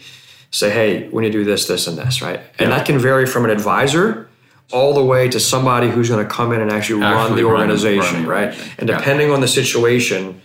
say, 0.51 0.69
hey, 0.69 1.07
we 1.09 1.21
need 1.21 1.31
to 1.31 1.39
do 1.39 1.43
this, 1.43 1.67
this, 1.67 1.87
and 1.87 1.97
this, 1.97 2.21
right? 2.21 2.39
And 2.57 2.71
that 2.71 2.85
can 2.85 2.97
vary 2.97 3.25
from 3.25 3.45
an 3.45 3.51
advisor 3.51 4.29
all 4.71 4.93
the 4.93 5.03
way 5.03 5.29
to 5.29 5.39
somebody 5.39 5.89
who's 5.89 6.09
going 6.09 6.25
to 6.25 6.33
come 6.33 6.51
in 6.53 6.61
and 6.61 6.71
actually, 6.71 7.01
run 7.01 7.35
the 7.35 7.43
organization, 7.43 8.15
run 8.15 8.23
the 8.23 8.29
right? 8.29 8.73
And 8.79 8.89
Yeah. 8.89 8.97
depending 8.97 9.31
on 9.31 9.41
the 9.41 9.47
situation, 9.47 10.41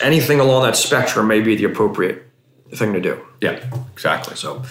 anything 0.00 0.40
along 0.40 0.62
that 0.62 0.76
spectrum 0.76 1.26
may 1.26 1.40
be 1.40 1.56
the 1.56 1.64
appropriate 1.64 2.26
thing 2.74 2.92
to 2.94 3.00
do. 3.00 3.18
Yeah, 3.40 3.58
exactly. 3.92 4.36
So, 4.36 4.62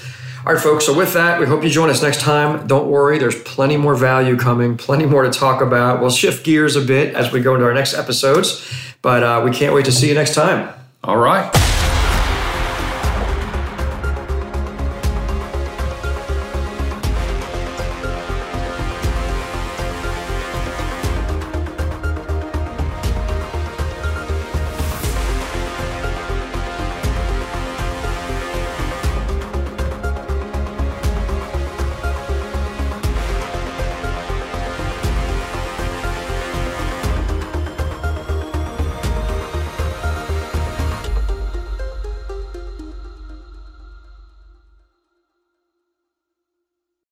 all 0.46 0.54
right, 0.54 0.62
folks. 0.62 0.88
So, 0.88 0.98
with 0.98 1.14
that, 1.14 1.40
we 1.40 1.46
hope 1.46 1.64
you 1.64 1.70
join 1.70 1.90
us 1.90 2.02
next 2.02 2.22
time. 2.22 2.66
Don't 2.66 2.90
worry, 2.90 3.20
there's 3.20 3.40
plenty 3.44 3.78
more 3.78 3.96
value 3.96 4.38
coming, 4.38 4.76
plenty 4.76 5.06
more 5.06 5.22
to 5.22 5.30
talk 5.30 5.62
about. 5.62 6.02
We'll 6.02 6.10
shift 6.10 6.44
gears 6.44 6.76
a 6.76 6.82
bit 6.82 7.14
as 7.14 7.32
we 7.32 7.42
go 7.42 7.54
into 7.54 7.66
our 7.66 7.74
next 7.74 7.94
episodes, 7.94 8.68
but 9.04 9.24
uh, 9.24 9.42
we 9.46 9.52
can't 9.52 9.76
wait 9.76 9.86
to 9.86 9.92
see 9.92 10.08
you 10.10 10.16
next 10.16 10.34
time. 10.34 10.74
All 11.04 11.18
right. 11.18 11.61